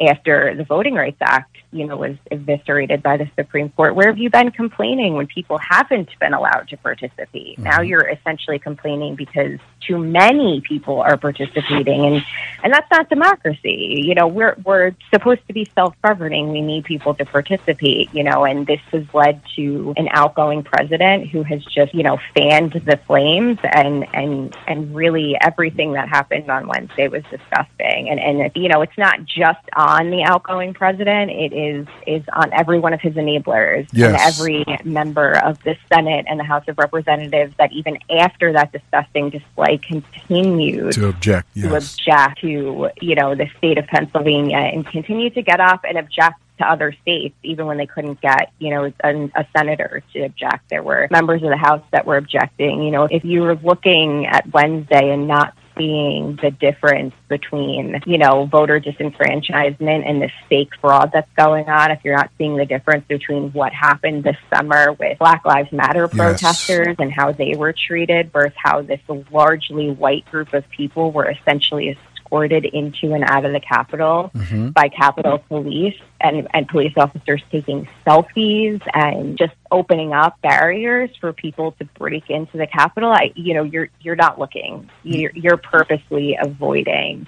[0.01, 3.95] after the Voting Rights Act, you know, was eviscerated by the Supreme Court?
[3.95, 7.59] Where have you been complaining when people haven't been allowed to participate?
[7.59, 7.85] Now mm-hmm.
[7.85, 12.25] you're essentially complaining because too many people are participating and
[12.63, 14.03] and that's not democracy.
[14.07, 16.53] You know, we're we're supposed to be self-governing.
[16.53, 21.29] We need people to participate, you know, and this has led to an outgoing president
[21.31, 26.51] who has just, you know, fanned the flames and and and really everything that happened
[26.51, 28.09] on Wednesday was disgusting.
[28.09, 32.53] And and you know, it's not just on the outgoing president, it is is on
[32.53, 36.79] every one of his enablers and every member of the Senate and the House of
[36.79, 41.95] Representatives that even after that disgusting display continued To object, to yes.
[41.95, 46.41] object to, you know, the state of Pennsylvania and continue to get up and object
[46.59, 50.69] to other states, even when they couldn't get, you know, a, a senator to object.
[50.69, 52.83] There were members of the House that were objecting.
[52.83, 58.19] You know, if you were looking at Wednesday and not seeing the difference between, you
[58.19, 62.67] know, voter disenfranchisement and the fake fraud that's going on, if you're not seeing the
[62.67, 66.17] difference between what happened this summer with Black Lives Matter Yes.
[66.17, 69.01] protesters and how they were treated versus how this
[69.31, 71.97] largely white group of people were essentially
[72.33, 74.69] escorted into and out of the Capitol Mm-hmm.
[74.71, 81.33] by Capitol Police and, and police officers taking selfies and just opening up barriers for
[81.33, 83.11] people to break into the Capitol.
[83.11, 84.89] I, you know, you're you're not looking.
[85.03, 87.27] You're, you're purposely avoiding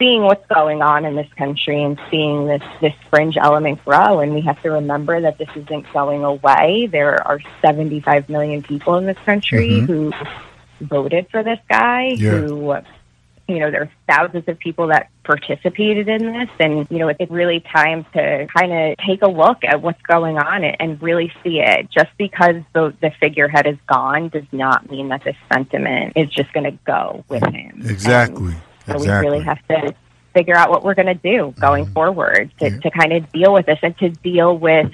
[0.00, 4.20] seeing what's going on in this country and seeing this this fringe element grow.
[4.20, 6.88] And we have to remember that this isn't going away.
[6.90, 9.86] There are 75 million people in this country Mhm.
[9.86, 10.12] who
[10.80, 12.14] voted for this guy.
[12.16, 12.30] Yeah.
[12.32, 12.74] Who,
[13.46, 17.60] you know, there's thousands of people that participated in this, and you know, it's really
[17.60, 21.60] time to kind of take a look at what's going on and, and really see
[21.60, 21.90] it.
[21.90, 26.52] Just because the the figurehead is gone does not mean that this sentiment is just
[26.52, 27.82] going to go with him.
[27.84, 28.54] Exactly.
[28.86, 29.30] So exactly.
[29.30, 29.94] we really have to
[30.34, 31.92] figure out what we're going to do going mm-hmm.
[31.92, 32.78] forward to, Yeah.
[32.80, 34.92] to kind of deal with this and to deal with,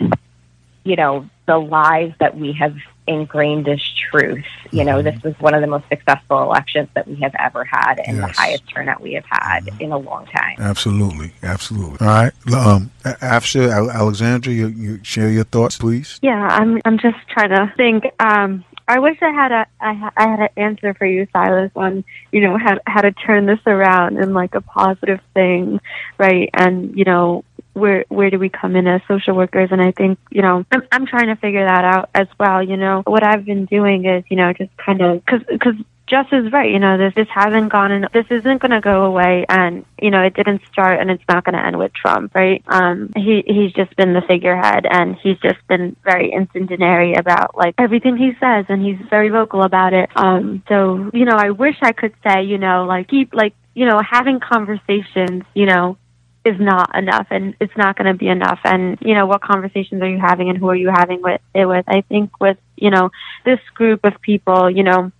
[0.84, 2.76] you know, the lies that we have
[3.10, 4.44] ingrained as truth.
[4.70, 8.00] You know, this was one of the most successful elections that we have ever had
[8.06, 8.26] and Yes.
[8.28, 10.56] the highest turnout we have had in a long time.
[10.58, 11.98] Absolutely, absolutely.
[12.06, 16.18] All right, um, A- Afsha, Alexandra, you, you share your thoughts, please.
[16.22, 16.80] Yeah, I'm.
[16.84, 18.04] I'm just trying to think.
[18.20, 19.66] Um, I wish I had a.
[19.80, 22.02] I, had an answer for you, Silas, on
[22.32, 25.80] you know how how to turn this around and like a positive thing,
[26.18, 26.50] right?
[26.54, 29.70] And you know where where do we come in as social workers?
[29.72, 32.62] And I think you know I'm I'm trying to figure that out as well.
[32.62, 35.74] You know what I've been doing is you know just kind of because because
[36.10, 36.70] Jess is right.
[36.70, 40.10] You know, this this hasn't gone and this isn't going to go away, and you
[40.10, 42.62] know, it didn't start and it's not going to end with Trump, right?
[42.66, 47.76] Um, he he's just been the figurehead, and he's just been very incendiary about like
[47.78, 50.10] everything he says, and he's very vocal about it.
[50.16, 53.86] Um, so you know, I wish I could say, you know, like keep like you
[53.86, 55.96] know having conversations, you know,
[56.44, 58.60] is not enough and it's not going to be enough.
[58.64, 61.66] And you know what conversations are you having and who are you having with it
[61.66, 61.84] with?
[61.88, 63.10] I think with you know
[63.44, 65.12] this group of people you know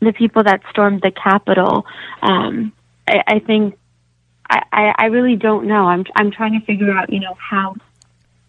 [0.00, 1.86] the people that stormed the capitol
[2.22, 2.72] um
[3.08, 3.78] i, I think
[4.50, 5.86] I, I i really don't know.
[5.86, 7.76] I'm i'm trying to figure out you know how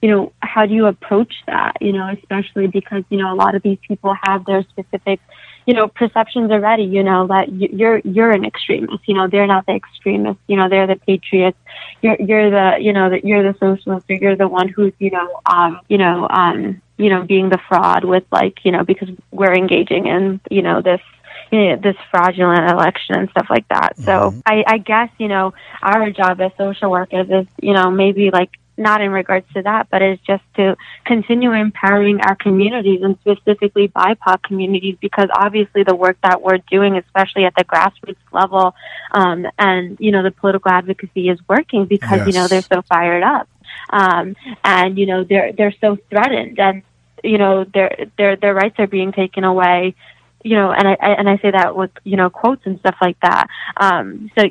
[0.01, 3.55] you know how do you approach that you know especially because you know a lot
[3.55, 5.20] of these people have their specific
[5.66, 9.66] you know perceptions already you know that you're you're an extremist you know they're not
[9.66, 11.57] the extremists you know they're the patriots
[12.01, 15.12] you're you're the you know that you're the socialist or you're the one who's you
[15.12, 19.10] know um you know um you know being the fraud with like you know because
[19.32, 21.01] we're engaging in you know this
[21.51, 23.97] you know, this fraudulent election and stuff like that.
[23.97, 28.30] So I, I guess you know our job as social workers is you know maybe
[28.32, 30.75] like not in regards to that, but it's just to
[31.05, 36.97] continue empowering our communities and specifically BIPOC communities because obviously the work that we're doing,
[36.97, 38.73] especially at the grassroots level,
[39.11, 43.23] um, and you know the political advocacy is working because you know they're so fired
[43.23, 43.47] up,
[43.89, 46.84] um, and you know they're they're so threatened and
[47.23, 49.95] you know their their their rights are being taken away
[50.43, 53.19] you know, and I, and I say that with you know quotes and stuff like
[53.21, 53.47] that.
[53.77, 54.45] Um, so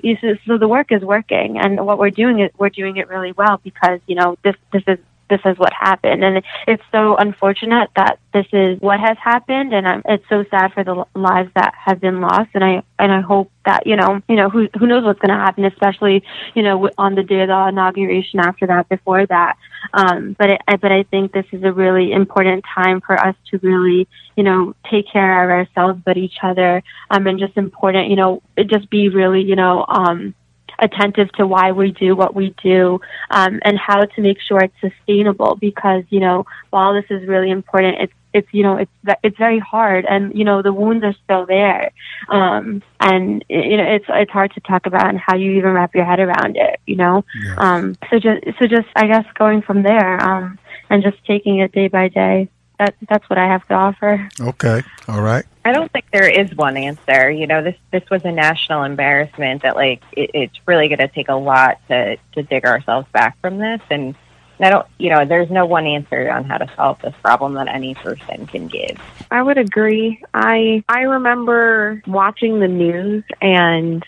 [0.47, 3.61] so the work is working, and what we're doing is we're doing it really well
[3.63, 4.99] because you know this this is
[5.29, 6.25] this is what happened.
[6.25, 9.73] And it's so unfortunate that this is what has happened.
[9.73, 12.51] And I'm, it's so sad for the lives that have been lost.
[12.55, 15.37] And I, and I hope that, you know, you know, who, who knows what's going
[15.37, 16.23] to happen, especially,
[16.55, 19.57] you know, on the day of the inauguration after that, before that.
[19.93, 23.59] Um, but it, but I think this is a really important time for us to
[23.63, 28.17] really, you know, take care of ourselves, but each other, um, and just important, you
[28.17, 30.35] know, just be really, you know, um,
[30.79, 33.01] attentive to why we do what we do
[33.31, 37.51] um, and how to make sure it's sustainable because you know while this is really
[37.51, 38.91] important it's it's you know it's
[39.23, 41.91] it's very hard and you know the wounds are still there.
[42.29, 45.95] Um and you know it's it's hard to talk about and how you even wrap
[45.95, 47.25] your head around it you know?
[47.57, 50.59] Um so just so just i guess going from there um
[50.91, 52.49] and just taking it day by day
[52.79, 54.29] that that's what I have to offer.
[54.41, 55.45] Okay, all right.
[55.65, 57.31] I don't think there is one answer.
[57.31, 61.09] You know, this this was a national embarrassment that like it, it's really going to
[61.09, 64.15] take a lot to to dig ourselves back from this, and
[64.61, 67.69] I don't, you know, there's no one answer on how to solve this problem that
[67.69, 68.99] any person can give.
[69.31, 70.23] I would agree.
[70.35, 74.05] I I remember watching the news and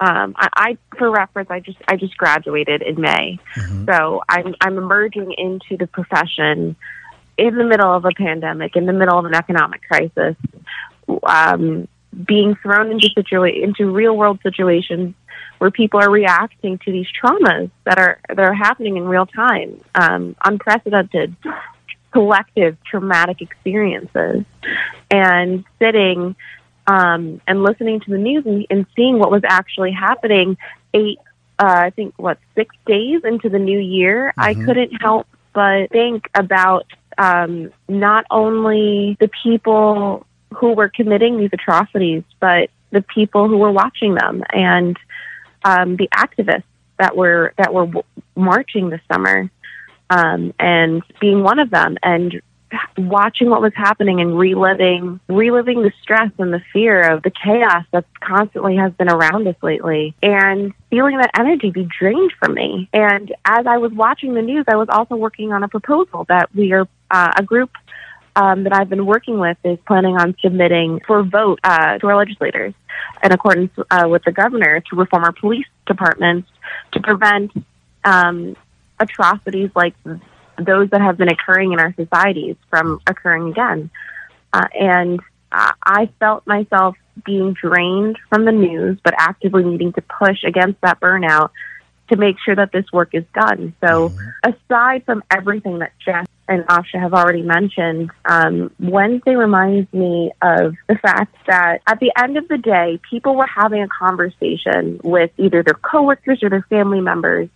[0.00, 3.84] um, I, I, for reference, I just I just graduated in May, mm-hmm.
[3.84, 6.74] so I'm I'm emerging into the profession
[7.36, 10.36] in the middle of a pandemic, in the middle of an economic crisis,
[11.24, 11.88] um,
[12.26, 15.14] being thrown into situa- into real world situations
[15.58, 19.80] where people are reacting to these traumas that are that are happening in real time,
[19.94, 21.34] um, unprecedented
[22.12, 24.44] collective traumatic experiences,
[25.10, 26.36] and sitting
[26.86, 30.58] um, and listening to the news and, and seeing what was actually happening
[30.94, 31.18] eight,
[31.58, 34.40] uh, I think, what six days into the new year, mm-hmm.
[34.40, 36.86] I couldn't help but think about
[37.18, 43.72] um, not only the people who were committing these atrocities, but the people who were
[43.72, 44.96] watching them and
[45.64, 46.64] um, the activists
[46.98, 47.90] that were that were
[48.36, 49.50] marching this summer,
[50.10, 52.40] um, and being one of them, and
[52.96, 57.84] watching what was happening and reliving reliving the stress and the fear of the chaos
[57.92, 62.88] that constantly has been around us lately and feeling that energy be drained from me.
[62.92, 66.54] And as i was watching the news i was also working on a proposal that
[66.54, 67.70] we are uh, a group
[68.34, 72.16] um, that I've been working with is planning on submitting for vote uh, to our
[72.16, 72.74] legislators
[73.22, 76.48] in accordance uh, with the governor to reform our police departments
[76.92, 77.52] to prevent
[78.04, 78.56] um,
[78.98, 79.94] atrocities like
[80.58, 83.90] those that have been occurring in our societies from occurring again.
[84.52, 85.20] Uh, and
[85.52, 90.98] I felt myself being drained from the news, but actively needing to push against that
[91.00, 91.50] burnout
[92.08, 93.74] to make sure that this work is done.
[93.80, 94.52] So, mm-hmm.
[94.54, 100.74] aside from everything that Jess and Afsha have already mentioned, um, Wednesday reminds me of
[100.88, 105.30] the fact that at the end of the day, people were having a conversation with
[105.38, 107.48] either their coworkers or their family members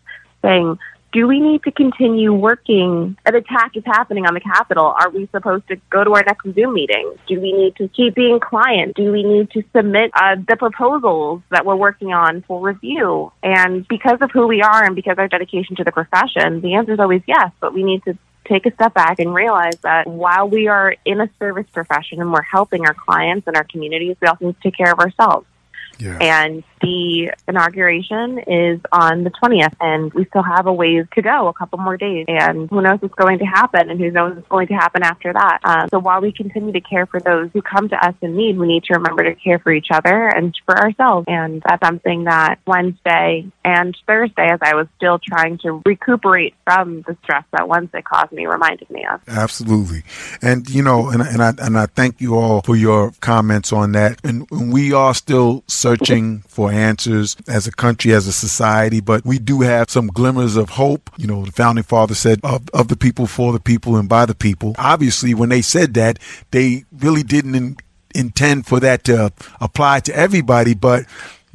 [0.42, 0.78] saying,
[1.16, 3.16] do we need to continue working?
[3.24, 4.84] An attack is happening on the Capitol.
[4.84, 7.14] Are we supposed to go to our next Zoom meeting?
[7.26, 8.96] Do we need to keep being client?
[8.96, 13.32] Do we need to submit uh, the proposals that we're working on for review?
[13.42, 16.92] And because of who we are and because our dedication to the profession, the answer
[16.92, 20.48] is always yes, but we need to take a step back and realize that while
[20.48, 24.28] we are in a service profession and we're helping our clients and our communities, we
[24.28, 25.46] also need to take care of ourselves.
[25.98, 26.18] Yeah.
[26.20, 31.48] And the inauguration is on the 20th, and we still have a ways to go,
[31.48, 32.26] a couple more days.
[32.28, 35.32] And who knows what's going to happen, and who knows what's going to happen after
[35.32, 35.58] that.
[35.64, 38.58] Um, so while we continue to care for those who come to us in need,
[38.58, 41.26] we need to remember to care for each other and for ourselves.
[41.28, 47.02] And that's something that Wednesday and Thursday, as I was still trying to recuperate from
[47.02, 49.20] the stress that Wednesday caused me, reminded me of.
[49.28, 50.02] Absolutely.
[50.42, 53.92] And, you know, and, and, I, and I thank you all for your comments on
[53.92, 54.20] that.
[54.24, 59.38] And we are still searching for answers as a country, as a society, but we
[59.38, 61.10] do have some glimmers of hope.
[61.16, 64.26] You know, the founding father said, of, of the people, for the people, and by
[64.26, 64.74] the people.
[64.78, 66.18] Obviously, when they said that,
[66.50, 67.76] they really didn't in,
[68.14, 71.04] intend for that to apply to everybody, but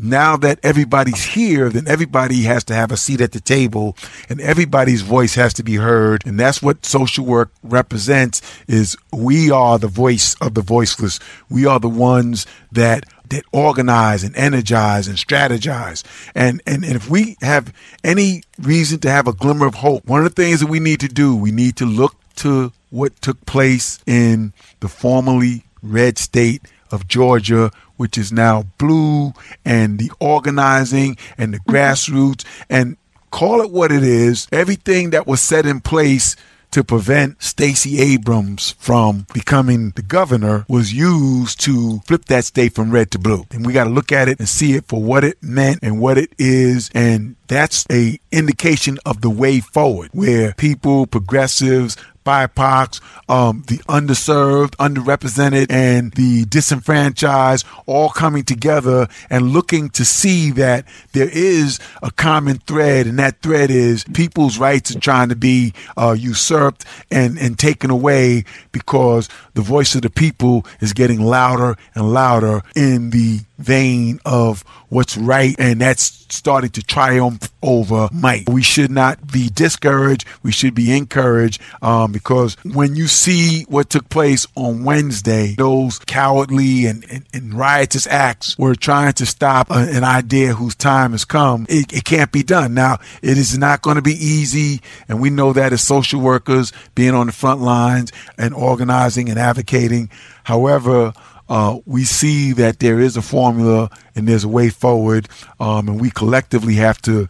[0.02, 3.96] now that everybody's here, then everybody has to have a seat at the table
[4.30, 6.26] and everybody's voice has to be heard.
[6.26, 11.20] And that's what social work represents is we are the voice of the voiceless.
[11.50, 16.04] We are the ones that that organize and energize and strategize.
[16.36, 17.74] And, and, and if we have
[18.04, 21.00] any reason to have a glimmer of hope, one of the things that we need
[21.00, 26.62] to do, we need to look to what took place in the formerly red state
[26.92, 31.72] of Georgia, which is now blue, and the organizing and the mm-hmm.
[31.72, 32.98] grassroots, and
[33.32, 34.48] call it what it is.
[34.52, 36.36] Everything that was set in place
[36.72, 42.92] to prevent Stacey Abrams from becoming the governor was used to flip that state from
[42.92, 43.46] red to blue.
[43.52, 46.00] And we got to look at it and see it for what it meant and
[46.00, 46.90] what it is.
[46.94, 54.76] And that's a indication of the way forward where people, progressives, BIPOCs, um, the underserved,
[54.78, 62.12] underrepresented, and the disenfranchised all coming together and looking to see that there is a
[62.12, 67.38] common thread, and that thread is people's rights are trying to be uh, usurped and,
[67.38, 73.10] and taken away because the voice of the people is getting louder and louder in
[73.12, 78.50] the vein of what's right, and that's starting to triumph over might.
[78.50, 80.26] We should not be discouraged.
[80.44, 86.00] We should be encouraged um, because when you see what took place on Wednesday, those
[86.00, 91.12] cowardly and, and, and riotous acts were trying to stop a, an idea whose time
[91.12, 91.66] has come.
[91.70, 92.74] It, it can't be done.
[92.74, 96.74] Now, it is not going to be easy, and we know that as social workers,
[96.96, 100.10] being on the front lines and organizing and advocating.
[100.44, 101.14] However,
[101.50, 105.28] uh, we see that there is a formula and there's a way forward,
[105.60, 107.28] um, and we collectively have to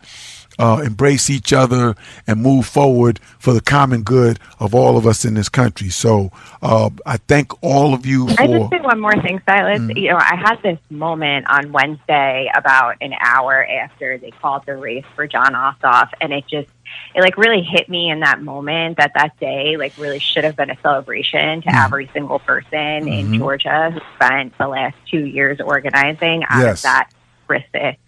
[0.59, 1.95] uh, embrace each other
[2.27, 5.89] and move forward for the common good of all of us in this country.
[5.89, 6.31] So
[6.61, 8.27] uh, I thank all of you.
[8.27, 9.79] For, I just say one more thing, Silas.
[9.79, 9.99] Mm.
[9.99, 14.75] You know, I had this moment on Wednesday about an hour after they called the
[14.75, 16.69] race for Jon Ossoff, and it just
[17.13, 20.55] it like really hit me in that moment that that day like really should have
[20.55, 21.85] been a celebration to mm.
[21.85, 23.07] every single person mm-hmm.
[23.07, 26.79] in Georgia who spent the last two years organizing out yes.
[26.79, 27.09] of that
[27.47, 27.99] horrific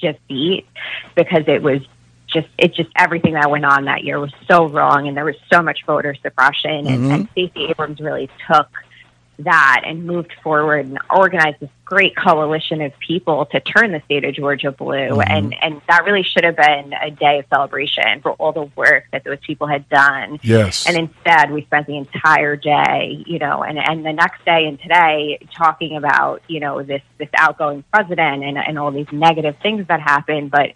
[0.00, 0.66] defeat
[1.14, 1.80] because it was
[2.26, 5.36] just it just everything that went on that year was so wrong and there was
[5.50, 7.10] so much voter suppression and, mm-hmm.
[7.10, 8.68] and Stacey Abrams really took
[9.40, 14.22] that and moved forward and organized this great coalition of people to turn the state
[14.22, 14.94] of Georgia blue.
[14.94, 15.32] Mm-hmm.
[15.32, 19.06] And, and that really should have been a day of celebration for all the work
[19.10, 20.38] that those people had done.
[20.42, 20.86] Yes.
[20.86, 24.78] And instead, we spent the entire day, you know, and, and the next day and
[24.78, 29.86] today talking about, you know, this, this outgoing president and, and all these negative things
[29.88, 30.50] that happened.
[30.50, 30.74] But,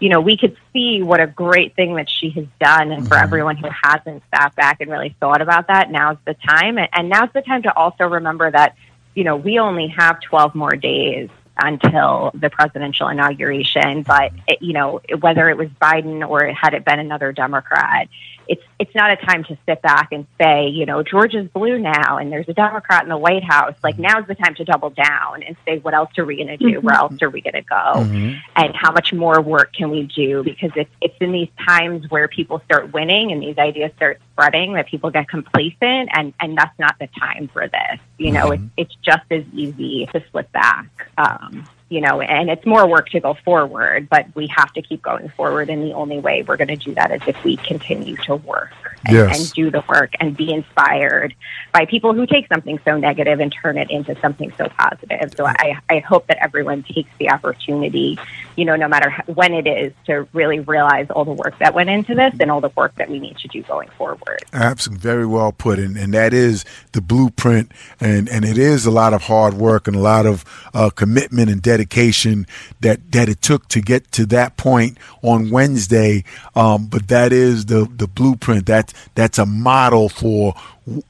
[0.00, 2.90] you know, we could see what a great thing that she has done.
[2.90, 3.08] And mm-hmm.
[3.08, 6.78] for everyone who hasn't sat back and really thought about that, now's the time.
[6.78, 8.76] And, and now's the time to also remember that
[9.14, 14.02] you know, we only have 12 more days until the presidential inauguration.
[14.02, 18.08] But, it, you know, whether it was Biden or had it been another Democrat,
[18.48, 22.18] it's it's not a time to sit back and say, you know, Georgia's blue now,
[22.18, 23.74] and there's a Democrat in the White House.
[23.82, 26.56] Like now's the time to double down and say, what else are we going to
[26.56, 26.76] do?
[26.76, 26.86] Mm-hmm.
[26.86, 27.74] Where else are we going to go?
[27.74, 28.38] Mm-hmm.
[28.56, 30.42] And how much more work can we do?
[30.42, 34.74] Because it's it's in these times where people start winning and these ideas start spreading
[34.74, 38.00] that people get complacent, and and that's not the time for this.
[38.18, 38.66] You know, mm-hmm.
[38.76, 40.88] it's it's just as easy to slip back.
[41.16, 45.02] Um, you know, and it's more work to go forward, but we have to keep
[45.02, 45.70] going forward.
[45.70, 48.72] And the only way we're going to do that is if we continue to work
[49.04, 49.38] and, yes.
[49.38, 51.34] and, do the work and be inspired
[51.72, 55.34] by people who take something so negative and turn it into something so positive.
[55.36, 58.18] So I, I hope that everyone takes the opportunity,
[58.56, 61.90] you know, no matter when it is, to really realize all the work that went
[61.90, 64.44] into this and all the work that we need to do going forward.
[64.52, 65.02] Absolutely.
[65.02, 65.78] Very well put.
[65.78, 67.72] And, and that is the blueprint.
[68.00, 71.50] And, and it is a lot of hard work and a lot of uh, commitment
[71.50, 72.46] and dedication
[72.80, 76.24] that that it took to get to that point on Wednesday.
[76.54, 78.66] Um, but that is the the blueprint.
[78.66, 80.54] That that's a model for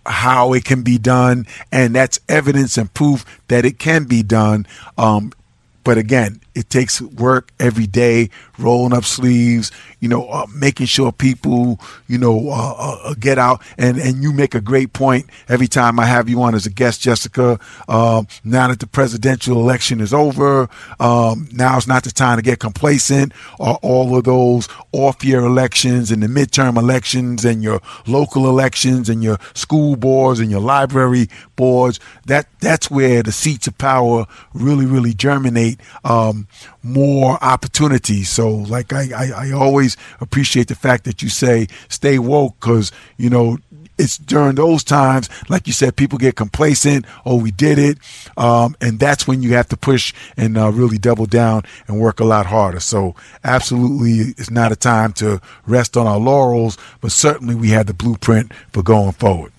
[0.06, 4.66] how it can be done, and that's evidence and proof that it can be done.
[4.96, 5.32] Um,
[5.82, 11.10] but again, it takes work every day, rolling up sleeves, you know, uh, making sure
[11.10, 13.62] people, you know, uh, uh, uh, get out.
[13.76, 16.70] And, and you make a great point every time I have you on as a
[16.70, 17.58] guest, Jessica.
[17.88, 20.68] Um, now that the presidential election is over,
[21.00, 23.32] um, now it's not the time to get complacent.
[23.58, 29.08] Or all of those off year elections and the midterm elections and your local elections
[29.08, 34.26] and your school boards and your library boards, that, that's where the seats of power
[34.52, 35.80] really, really germinate.
[36.04, 36.43] Um,
[36.82, 38.30] more opportunities.
[38.30, 42.92] So, like I, I, I always appreciate the fact that you say stay woke because
[43.16, 43.58] you know
[43.96, 47.06] it's during those times, like you said, people get complacent.
[47.24, 47.98] Oh, we did it,
[48.36, 52.20] um, and that's when you have to push and uh, really double down and work
[52.20, 52.80] a lot harder.
[52.80, 53.14] So,
[53.44, 57.94] absolutely, it's not a time to rest on our laurels, but certainly we have the
[57.94, 59.53] blueprint for going forward.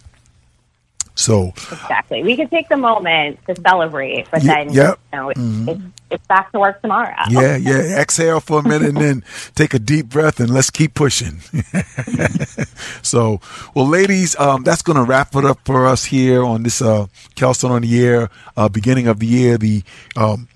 [1.15, 4.99] So exactly, we can take the moment to celebrate, but then yep.
[5.13, 5.69] you know, mm-hmm.
[5.69, 7.15] it's, it's back to work tomorrow.
[7.29, 7.99] Yeah, yeah.
[8.01, 9.23] Exhale for a minute and then
[9.55, 11.39] take a deep breath and let's keep pushing.
[13.01, 13.39] so,
[13.73, 17.07] well, ladies, um, that's going to wrap it up for us here on this uh,
[17.35, 19.83] Kelsunn on the Air, uh, beginning of the year, the
[20.17, 20.49] um,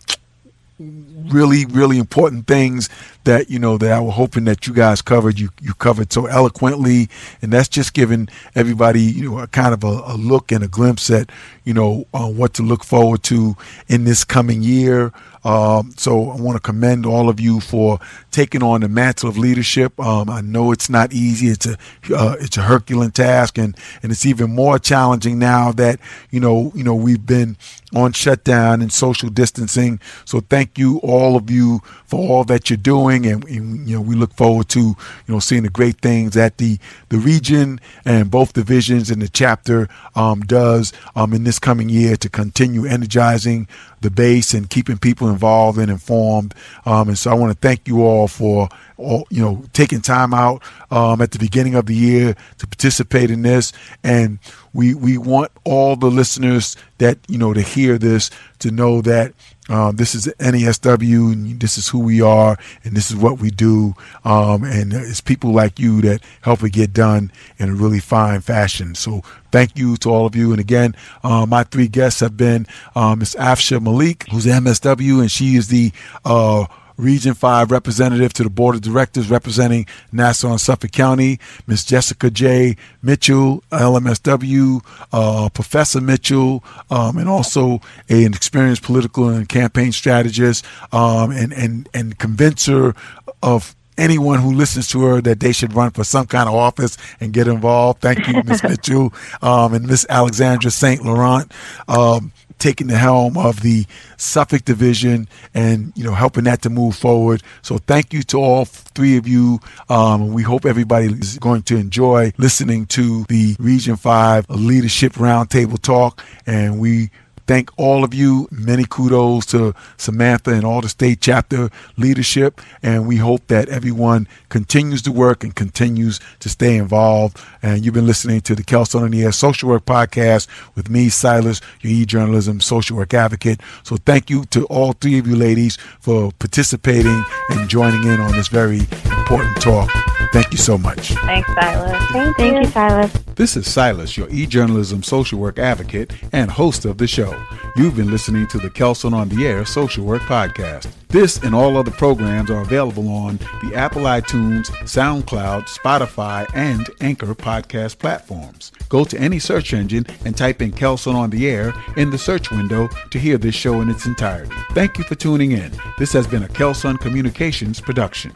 [0.80, 2.90] really, really important things
[3.26, 5.40] that you know that I was hoping that you guys covered.
[5.40, 7.10] You you covered so eloquently,
[7.42, 10.68] and that's just giving everybody you know a kind of a, a look and a
[10.68, 11.30] glimpse at
[11.66, 13.56] you know uh, what to look forward to
[13.88, 15.12] in this coming year.
[15.44, 18.00] Um, so I want to commend all of you for
[18.32, 19.98] taking on the mantle of leadership.
[20.00, 21.48] Um, I know it's not easy.
[21.48, 21.78] It's a
[22.14, 26.72] uh, it's a Herculean task, and and it's even more challenging now that you know
[26.76, 27.58] you know we've been
[27.96, 30.00] on shutdown and social distancing.
[30.26, 34.02] So thank you all of you for all that you're doing, and, and you know
[34.02, 34.96] we look forward to you
[35.28, 36.78] know seeing the great things that the
[37.10, 42.18] the region and both divisions and the chapter um, does um, in this coming year
[42.18, 43.68] to continue energizing
[44.02, 46.54] the base and keeping people involved and informed.
[46.86, 50.34] Um, and so I want to thank you all for all, you know taking time
[50.34, 53.72] out um, at the beginning of the year to participate in this.
[54.04, 54.40] And
[54.74, 59.34] we we want all the listeners that you know to hear this to know that
[59.70, 63.52] um, this is NASW, and this is who we are, and this is what we
[63.52, 63.94] do.
[64.26, 68.42] Um, and it's people like you that help it get done in a really fine
[68.42, 68.96] fashion.
[68.96, 70.52] So thank you to all of you.
[70.52, 72.66] And again, uh, my three guests have been
[72.96, 73.36] uh, Ms.
[73.40, 75.92] Afsha Malik, who's MSW, and she is the
[76.26, 76.66] uh,
[77.00, 81.86] Region 5 representative to the Board of Directors representing Nassau and Suffolk County, Ms.
[81.86, 82.76] Jessica J.
[83.02, 87.80] Mitchell, LMSW, uh, Professor Mitchell, um, and also
[88.10, 92.94] a, an experienced political and campaign strategist um, and, and, and convincer
[93.42, 96.98] of anyone who listens to her that they should run for some kind of office
[97.20, 98.02] and get involved.
[98.02, 98.64] Thank you, Ms.
[98.70, 100.06] Mitchell, um, and Ms.
[100.10, 101.04] Alexandra St.
[101.04, 101.52] Laurent.
[101.88, 103.86] Um, taking the helm of the
[104.18, 107.42] Suffolk division and you know helping that to move forward.
[107.62, 109.60] So thank you to all three of you.
[109.90, 115.82] Um, we hope everybody is going to enjoy listening to the Region Five Leadership Roundtable
[115.82, 117.12] talk, and we
[117.50, 118.48] thank all of you.
[118.52, 122.62] Many kudos to Samantha and all the state chapter leadership.
[122.84, 127.42] And we hope that everyone continues to work and continues to stay involved.
[127.64, 131.10] And you've been listening to the Kelsunn on the Air Social Work Podcast with me,
[131.10, 133.62] Silas, your e-journalism social work advocate.
[133.82, 138.32] So thank you to all three of you ladies for participating and joining in on
[138.34, 140.19] this very important talk.
[140.32, 141.10] Thank you so much.
[141.14, 142.12] Thanks, Silas.
[142.12, 142.60] Thank, Thank you.
[142.60, 143.12] you, Silas.
[143.36, 147.36] This is Silas, your e-journalism social work advocate and host of the show.
[147.76, 150.92] You've been listening to the Kelsunn on the Air Social Work Podcast.
[151.08, 157.34] This and all other programs are available on the Apple iTunes, SoundCloud, Spotify, and Anchor
[157.34, 158.72] podcast platforms.
[158.90, 162.52] Go to any search engine and type in Kelsunn on the Air in the search
[162.52, 164.56] window to hear this show in its entirety.
[164.74, 165.72] Thank you for tuning in.
[165.98, 168.34] This has been a Kelsunn Communications production.